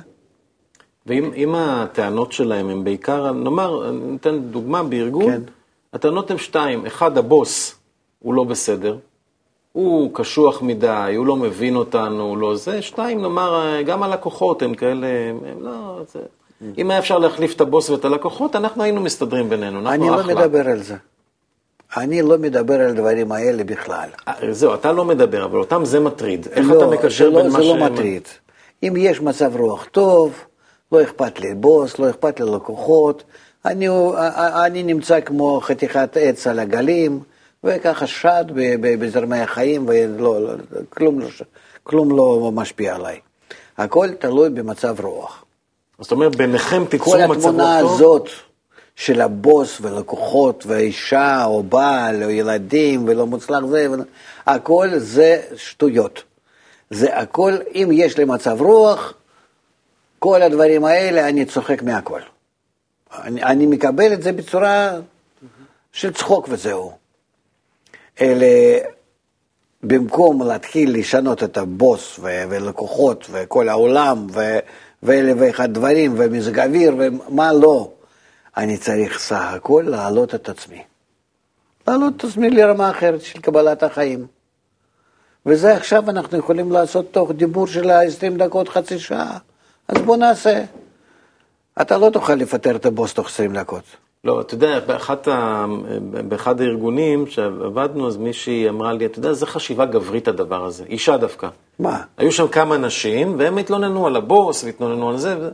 ואם 1.06 1.54
הטענות 1.54 2.32
שלהם 2.32 2.68
הן 2.68 2.84
בעיקר, 2.84 3.32
נאמר, 3.32 3.90
ניתן 3.90 4.38
דוגמה 4.38 4.82
בארגון, 4.82 5.32
כן. 5.32 5.42
הטענות 5.92 6.30
הן 6.30 6.38
שתיים, 6.38 6.86
אחד, 6.86 7.18
הבוס 7.18 7.74
הוא 8.18 8.34
לא 8.34 8.44
בסדר, 8.44 8.98
הוא 9.72 10.14
קשוח 10.14 10.62
מדי, 10.62 11.14
הוא 11.16 11.26
לא 11.26 11.36
מבין 11.36 11.76
אותנו, 11.76 12.22
הוא 12.22 12.38
לא 12.38 12.56
זה, 12.56 12.82
שתיים, 12.82 13.22
נאמר, 13.22 13.82
גם 13.86 14.02
הלקוחות 14.02 14.62
הם 14.62 14.74
כאלה, 14.74 15.06
הם 15.30 15.62
לא, 15.62 16.00
זה... 16.12 16.20
אם 16.78 16.90
היה 16.90 16.98
אפשר 16.98 17.18
להחליף 17.18 17.56
את 17.56 17.60
הבוס 17.60 17.90
ואת 17.90 18.04
הלקוחות, 18.04 18.56
אנחנו 18.56 18.82
היינו 18.82 19.00
מסתדרים 19.00 19.48
בינינו, 19.48 19.78
אנחנו 19.78 19.92
אני 19.92 20.20
אחלה. 20.20 20.34
לא 20.34 20.40
מדבר 20.40 20.68
על 20.68 20.82
זה. 20.82 20.96
אני 21.96 22.22
לא 22.22 22.38
מדבר 22.38 22.74
על 22.74 22.86
הדברים 22.86 23.32
האלה 23.32 23.64
בכלל. 23.64 24.08
אה, 24.28 24.52
זהו, 24.52 24.74
אתה 24.74 24.92
לא 24.92 25.04
מדבר, 25.04 25.44
אבל 25.44 25.58
אותם 25.58 25.84
זה 25.84 26.00
מטריד. 26.00 26.46
איך 26.52 26.66
לא, 26.70 26.78
אתה 26.78 26.86
מקשר 26.86 27.24
זה 27.24 27.30
לא, 27.30 27.42
בין 27.42 27.50
זה 27.50 27.58
מה 27.58 27.64
לא 27.64 27.76
מטריד. 27.76 28.22
אם 28.82 28.94
יש 28.96 29.20
מצב 29.20 29.56
רוח 29.56 29.86
טוב, 29.92 30.32
לא 30.92 31.02
אכפת 31.02 31.40
לי 31.40 31.54
בוס, 31.54 31.98
לא 31.98 32.10
אכפת 32.10 32.40
לי 32.40 32.46
לקוחות, 32.54 33.24
אני, 33.64 33.88
אני 34.66 34.82
נמצא 34.82 35.20
כמו 35.20 35.60
חתיכת 35.60 36.16
עץ 36.20 36.46
על 36.46 36.58
הגלים, 36.58 37.20
וככה 37.64 38.06
שד 38.06 38.44
בזרמי 38.80 39.38
החיים, 39.38 39.84
ולא, 39.88 40.42
לא, 40.42 40.50
כלום, 40.88 41.20
לא, 41.20 41.26
כלום 41.82 42.16
לא 42.16 42.50
משפיע 42.54 42.94
עליי. 42.94 43.20
הכל 43.78 44.08
תלוי 44.18 44.50
במצב 44.50 45.00
רוח. 45.00 45.39
זאת 46.00 46.12
אומרת, 46.12 46.36
ביניכם 46.36 46.84
כל 46.84 46.90
תיצרו 46.90 47.14
מצב 47.14 47.32
התמונה 47.32 47.80
רוח 47.80 47.90
טוב. 47.90 47.94
הזאת 47.94 48.28
של 48.96 49.20
הבוס 49.20 49.78
ולקוחות 49.80 50.64
ואישה 50.66 51.44
או 51.44 51.62
בעל 51.62 52.22
או 52.22 52.30
ילדים 52.30 53.08
ולא 53.08 53.26
מוצלח 53.26 53.64
זה, 53.66 53.86
הכל 54.46 54.88
זה 54.96 55.42
שטויות. 55.56 56.22
זה 56.90 57.18
הכל, 57.18 57.56
אם 57.74 57.88
יש 57.92 58.18
לי 58.18 58.24
מצב 58.24 58.56
רוח, 58.60 59.14
כל 60.18 60.42
הדברים 60.42 60.84
האלה, 60.84 61.28
אני 61.28 61.44
צוחק 61.44 61.82
מהכל. 61.82 62.20
אני, 63.22 63.42
אני 63.42 63.66
מקבל 63.66 64.12
את 64.12 64.22
זה 64.22 64.32
בצורה 64.32 64.92
של 65.92 66.12
צחוק 66.12 66.46
וזהו. 66.50 66.92
אלה, 68.20 68.78
במקום 69.82 70.42
להתחיל 70.42 70.98
לשנות 70.98 71.42
את 71.42 71.56
הבוס 71.56 72.18
ו- 72.18 72.44
ולקוחות 72.48 73.26
וכל 73.30 73.68
העולם 73.68 74.26
ו- 74.32 74.58
ואלף 75.02 75.36
ואחד 75.40 75.74
דברים 75.74 76.14
ומזג 76.16 76.58
אוויר 76.58 76.94
ומה 76.98 77.52
לא, 77.52 77.90
אני 78.56 78.76
צריך 78.76 79.18
סך 79.18 79.44
הכל 79.54 79.84
להעלות 79.86 80.34
את 80.34 80.48
עצמי. 80.48 80.82
להעלות 81.88 82.16
את 82.16 82.24
עצמי 82.24 82.50
לרמה 82.50 82.90
אחרת 82.90 83.22
של 83.22 83.40
קבלת 83.40 83.82
החיים. 83.82 84.26
וזה 85.46 85.76
עכשיו 85.76 86.10
אנחנו 86.10 86.38
יכולים 86.38 86.72
לעשות 86.72 87.12
תוך 87.12 87.30
דיבור 87.32 87.66
של 87.66 87.90
ה-20 87.90 88.38
דקות, 88.38 88.68
חצי 88.68 88.98
שעה. 88.98 89.38
אז 89.88 90.02
בוא 90.02 90.16
נעשה. 90.16 90.64
אתה 91.80 91.98
לא 91.98 92.10
תוכל 92.10 92.34
לפטר 92.34 92.76
את 92.76 92.86
הבוס 92.86 93.14
תוך 93.14 93.28
20 93.28 93.56
דקות. 93.56 93.84
לא, 94.24 94.40
אתה 94.40 94.54
יודע, 94.54 94.80
באחת 94.80 95.28
ה... 95.28 95.66
באחד 96.28 96.60
הארגונים 96.60 97.26
שעבדנו, 97.26 98.08
אז 98.08 98.16
מישהי 98.16 98.68
אמרה 98.68 98.92
לי, 98.92 99.06
אתה 99.06 99.18
יודע, 99.18 99.32
זה 99.32 99.46
חשיבה 99.46 99.84
גברית 99.84 100.28
הדבר 100.28 100.64
הזה, 100.64 100.84
אישה 100.84 101.16
דווקא. 101.16 101.48
מה? 101.78 102.02
היו 102.18 102.32
שם 102.32 102.48
כמה 102.48 102.76
נשים, 102.76 103.34
והם 103.38 103.58
התלוננו 103.58 104.06
על 104.06 104.16
הבוס, 104.16 104.64
והתלוננו 104.64 105.08
על 105.08 105.16
זה. 105.16 105.50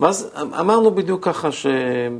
ואז 0.00 0.30
אמרנו 0.60 0.90
בדיוק 0.90 1.24
ככה, 1.24 1.52
ש... 1.52 1.66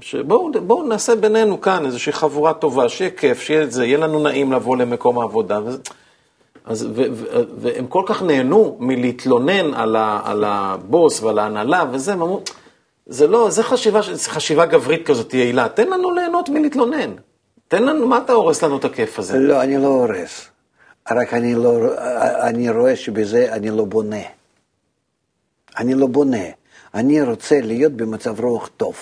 שבואו 0.00 0.50
בוא 0.66 0.84
נעשה 0.84 1.16
בינינו 1.16 1.60
כאן 1.60 1.86
איזושהי 1.86 2.12
חבורה 2.12 2.54
טובה, 2.54 2.88
שיהיה 2.88 3.10
כיף, 3.10 3.40
שיהיה 3.40 3.62
את 3.62 3.72
זה, 3.72 3.86
יהיה 3.86 3.98
לנו 3.98 4.22
נעים 4.22 4.52
לבוא 4.52 4.76
למקום 4.76 5.18
העבודה. 5.18 5.60
ו... 5.64 5.70
אז, 6.64 6.88
ו, 6.94 7.02
ו, 7.12 7.24
והם 7.58 7.86
כל 7.86 8.02
כך 8.06 8.22
נהנו 8.22 8.76
מלהתלונן 8.80 9.74
על, 9.74 9.96
ה, 9.96 10.20
על 10.24 10.44
הבוס 10.46 11.22
ועל 11.22 11.38
ההנהלה 11.38 11.84
וזה, 11.92 12.12
הם 12.12 12.22
אמרו, 12.22 12.40
זה 13.08 13.26
לא, 13.26 13.50
זה 13.50 13.62
חשיבה, 13.62 14.00
זה 14.12 14.30
חשיבה 14.30 14.66
גברית 14.66 15.06
כזאת 15.06 15.34
יעילה, 15.34 15.68
תן 15.68 15.86
לנו 15.86 16.10
ליהנות 16.10 16.48
מלהתלונן. 16.48 17.14
תן 17.68 17.82
לנו, 17.82 18.06
מה 18.06 18.18
אתה 18.18 18.32
הורס 18.32 18.62
לנו 18.62 18.78
את 18.78 18.84
הכיף 18.84 19.18
הזה? 19.18 19.38
לא, 19.38 19.62
אני 19.62 19.76
לא 19.76 19.86
הורס. 19.86 20.48
רק 21.10 21.34
אני, 21.34 21.54
לא, 21.54 21.78
אני 22.40 22.70
רואה 22.70 22.96
שבזה 22.96 23.52
אני 23.52 23.70
לא 23.70 23.84
בונה. 23.84 24.22
אני 25.78 25.94
לא 25.94 26.06
בונה. 26.06 26.44
אני 26.94 27.22
רוצה 27.22 27.60
להיות 27.60 27.92
במצב 27.92 28.40
רוח 28.40 28.70
טוב. 28.76 28.96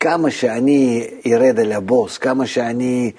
כמה 0.00 0.30
שאני 0.30 1.06
ארד 1.26 1.60
על 1.60 1.72
הבוס, 1.72 2.18
כמה 2.18 2.46
שאני 2.46 3.12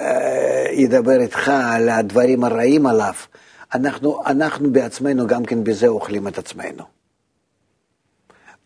אה, 0.00 0.66
אדבר 0.84 1.20
איתך 1.20 1.52
על 1.64 1.88
הדברים 1.88 2.44
הרעים 2.44 2.86
עליו, 2.86 3.14
אנחנו, 3.74 4.22
אנחנו 4.26 4.72
בעצמנו 4.72 5.26
גם 5.26 5.44
כן 5.44 5.64
בזה 5.64 5.86
אוכלים 5.86 6.28
את 6.28 6.38
עצמנו. 6.38 7.01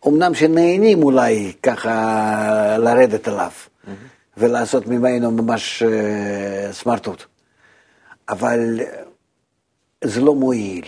אמנם 0.08 0.34
שנהנים 0.34 1.02
אולי 1.02 1.52
ככה 1.62 2.76
לרדת 2.78 3.28
עליו 3.28 3.50
mm-hmm. 3.50 3.90
ולעשות 4.36 4.86
ממנו 4.86 5.30
ממש 5.30 5.82
uh, 5.82 6.72
סמרטוט, 6.72 7.24
אבל 8.28 8.80
זה 10.04 10.20
לא 10.20 10.34
מועיל, 10.34 10.84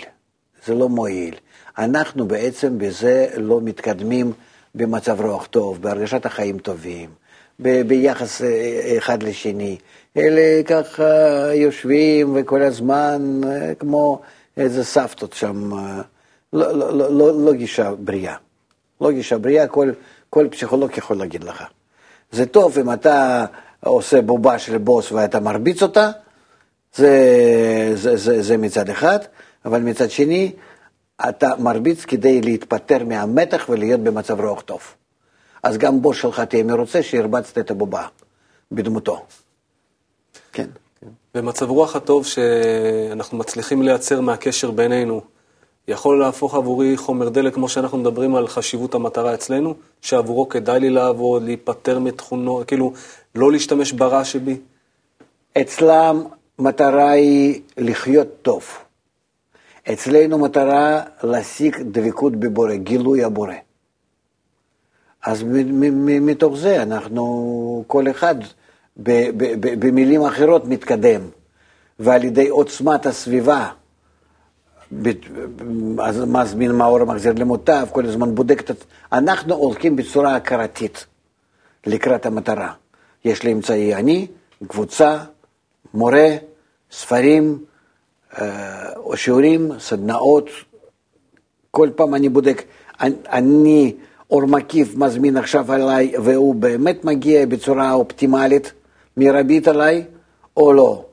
זה 0.66 0.74
לא 0.74 0.88
מועיל. 0.88 1.34
אנחנו 1.78 2.28
בעצם 2.28 2.78
בזה 2.78 3.26
לא 3.36 3.60
מתקדמים 3.60 4.32
במצב 4.74 5.20
רוח 5.20 5.46
טוב, 5.46 5.82
בהרגשת 5.82 6.26
החיים 6.26 6.58
טובים, 6.58 7.10
ב- 7.60 7.82
ביחס 7.82 8.42
אה, 8.42 8.94
אחד 8.98 9.22
לשני. 9.22 9.76
אלה 10.16 10.62
ככה 10.62 11.04
יושבים 11.54 12.36
וכל 12.36 12.62
הזמן 12.62 13.40
אה, 13.46 13.74
כמו 13.74 14.20
איזה 14.56 14.84
סבתות 14.84 15.32
שם, 15.32 15.70
לא, 16.52 16.72
לא, 16.72 16.92
לא, 16.98 17.10
לא, 17.18 17.44
לא 17.44 17.52
גישה 17.52 17.94
בריאה. 17.94 18.36
גישה 19.01 19.38
בריאה, 19.38 19.66
כל, 19.66 19.90
כל 20.30 20.49
פסיכולוג 20.51 20.90
יכול 20.96 21.16
להגיד 21.16 21.44
לך. 21.44 21.64
זה 22.32 22.46
טוב 22.46 22.78
אם 22.78 22.92
אתה 22.92 23.44
עושה 23.84 24.22
בובה 24.22 24.59
של 24.59 24.78
בוס 24.78 25.12
ואתה 25.12 25.40
מרביץ 25.40 25.82
אותה, 25.82 26.11
זה, 26.94 27.90
זה, 27.94 28.16
זה, 28.16 28.42
זה 28.42 28.57
מצד 28.57 28.90
אחד, 28.90 29.18
אבל 29.64 29.80
מצד 29.80 30.11
שני, 30.11 30.53
אתה 31.28 31.49
מרביץ 31.59 32.05
כדי 32.05 32.40
להתפטר 32.40 33.05
מהמתח 33.05 33.66
ולהיות 33.68 34.01
במצב 34.01 34.40
רוח 34.40 34.61
טוב. 34.61 34.80
אז 35.62 35.78
גם 35.78 36.03
בוס 36.03 36.16
שלך 36.16 36.40
תהיה 36.40 36.62
מרוצה 36.62 37.03
שהרבצת 37.03 37.59
את 37.59 37.70
הבובה 37.70 38.07
בדמותו. 38.72 39.26
כן. 40.53 40.66
ומצב 41.34 41.70
רוח 41.70 41.96
הטוב 41.96 42.26
שאנחנו 42.26 43.38
מצליחים 43.38 43.82
לייצר 43.82 44.20
מהקשר 44.20 44.70
בינינו, 44.70 45.20
יכול 45.89 46.20
להפוך 46.20 46.55
עבורי 46.55 46.97
חומר 46.97 47.28
דלק, 47.28 47.55
כמו 47.55 47.68
שאנחנו 47.68 47.99
מדברים 47.99 48.34
על 48.34 48.49
חשיבות 48.49 48.95
המטרה 48.95 49.34
אצלנו, 49.34 49.74
שעבורו 50.01 50.49
כדאי 50.49 50.80
לי 50.80 50.91
לעבוד, 50.91 51.43
להיפטר 51.43 51.99
מתכונות, 51.99 52.66
כאילו, 52.66 52.93
לא 53.34 53.53
להשתמש 53.53 53.93
ברע 53.93 54.24
שבי? 54.24 54.57
אצלם 55.61 56.22
מטרה 56.59 57.11
היא 57.11 57.61
לחיות 57.76 58.28
טוב. 58.43 58.64
אצלנו 59.93 60.39
מטרה 60.39 61.03
להשיג 61.22 61.76
דבקות 61.82 62.36
בבורא, 62.36 62.74
גילוי 62.74 63.24
הבורא. 63.24 63.55
אז 65.22 65.45
מתוך 66.20 66.57
זה 66.57 66.82
אנחנו, 66.82 67.84
כל 67.86 68.11
אחד 68.11 68.34
במילים 69.78 70.22
אחרות 70.22 70.64
מתקדם, 70.64 71.20
ועל 71.99 72.24
ידי 72.24 72.49
עוצמת 72.49 73.07
הסביבה, 73.07 73.70
מזמין 76.26 76.72
מאור 76.72 77.05
מחזיר 77.05 77.32
למוטב, 77.36 77.86
כל 77.93 78.07
הזמן 78.07 78.34
בודק 78.34 78.70
את... 78.70 78.84
אנחנו 79.12 79.55
הולכים 79.55 79.97
בצורה 79.97 80.36
הכרתית 80.36 81.07
לקראת 81.86 82.26
המטרה. 82.26 82.72
יש 83.24 83.43
לי 83.43 83.53
אמצעי 83.53 83.95
אני, 83.95 84.26
קבוצה, 84.68 85.18
מורה, 85.95 86.28
ספרים, 86.91 87.59
אה, 88.39 89.16
שיעורים, 89.16 89.70
סדנאות. 89.78 90.51
כל 91.70 91.89
פעם 91.97 92.14
אני 92.14 92.28
בודק, 92.28 92.62
אני, 93.01 93.95
אור 94.30 94.47
מקיף 94.47 94.95
מזמין 94.95 95.36
עכשיו 95.36 95.72
עליי 95.72 96.12
והוא 96.22 96.55
באמת 96.55 97.05
מגיע 97.05 97.47
בצורה 97.47 97.93
אופטימלית, 97.93 98.72
מרבית 99.16 99.68
עליי, 99.68 100.05
או 100.57 100.72
לא. 100.72 101.07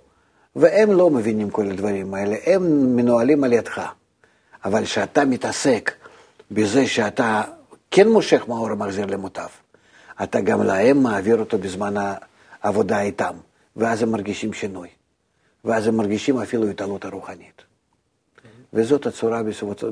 והם 0.56 0.92
לא 0.92 1.10
מבינים 1.10 1.50
כל 1.50 1.72
הדברים 1.72 2.14
האלה, 2.14 2.36
הם 2.46 2.96
מנוהלים 2.96 3.44
על 3.44 3.54
ידך. 3.54 3.82
אבל 4.66 4.86
כשאתה 4.86 5.26
מתעסק 5.26 5.92
בזה 6.52 6.88
שאתה 6.88 7.44
כן 7.92 8.08
מושך 8.08 8.48
מאור 8.48 8.72
ומחזיר 8.72 9.06
למוטב, 9.06 9.48
אתה 10.24 10.42
גם 10.42 10.64
להם 10.64 11.04
מעביר 11.04 11.40
אותו 11.40 11.58
בזמן 11.58 11.94
העבודה 12.62 13.02
איתם, 13.02 13.36
ואז 13.76 14.02
הם 14.02 14.12
מרגישים 14.12 14.54
שינוי. 14.54 14.88
ואז 15.66 15.88
הם 15.88 15.98
מרגישים 15.98 16.38
אפילו 16.38 16.70
התעלות 16.70 17.06
הרוחנית. 17.06 17.62
וזאת 18.74 19.06
הצורה 19.06 19.42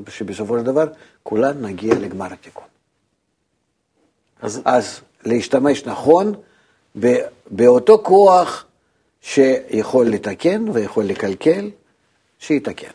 שבסופו 0.08 0.58
של 0.58 0.64
דבר 0.64 0.86
כולן 1.22 1.64
נגיע 1.64 1.94
לגמר 1.94 2.32
התיקון. 2.32 2.64
אז, 4.42 4.60
אז 4.64 5.00
להשתמש 5.24 5.84
נכון 5.84 6.34
באותו 7.50 7.98
כוח 8.02 8.66
שיכול 9.24 10.06
לתקן 10.06 10.68
ויכול 10.68 11.04
לקלקל, 11.04 11.70
שיתקן. 12.38 12.90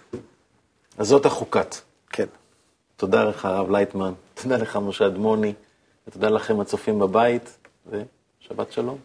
אז 0.97 1.07
זאת 1.07 1.25
החוקת. 1.25 1.75
כן. 2.09 2.25
תודה 2.97 3.23
לך, 3.23 3.45
הרב 3.45 3.71
לייטמן, 3.71 4.13
תודה 4.41 4.57
לך, 4.57 4.75
משה 4.75 5.07
אדמוני, 5.07 5.53
ותודה 6.07 6.29
לכם 6.29 6.59
הצופים 6.59 6.99
בבית, 6.99 7.57
ושבת 7.87 8.71
שלום. 8.71 8.97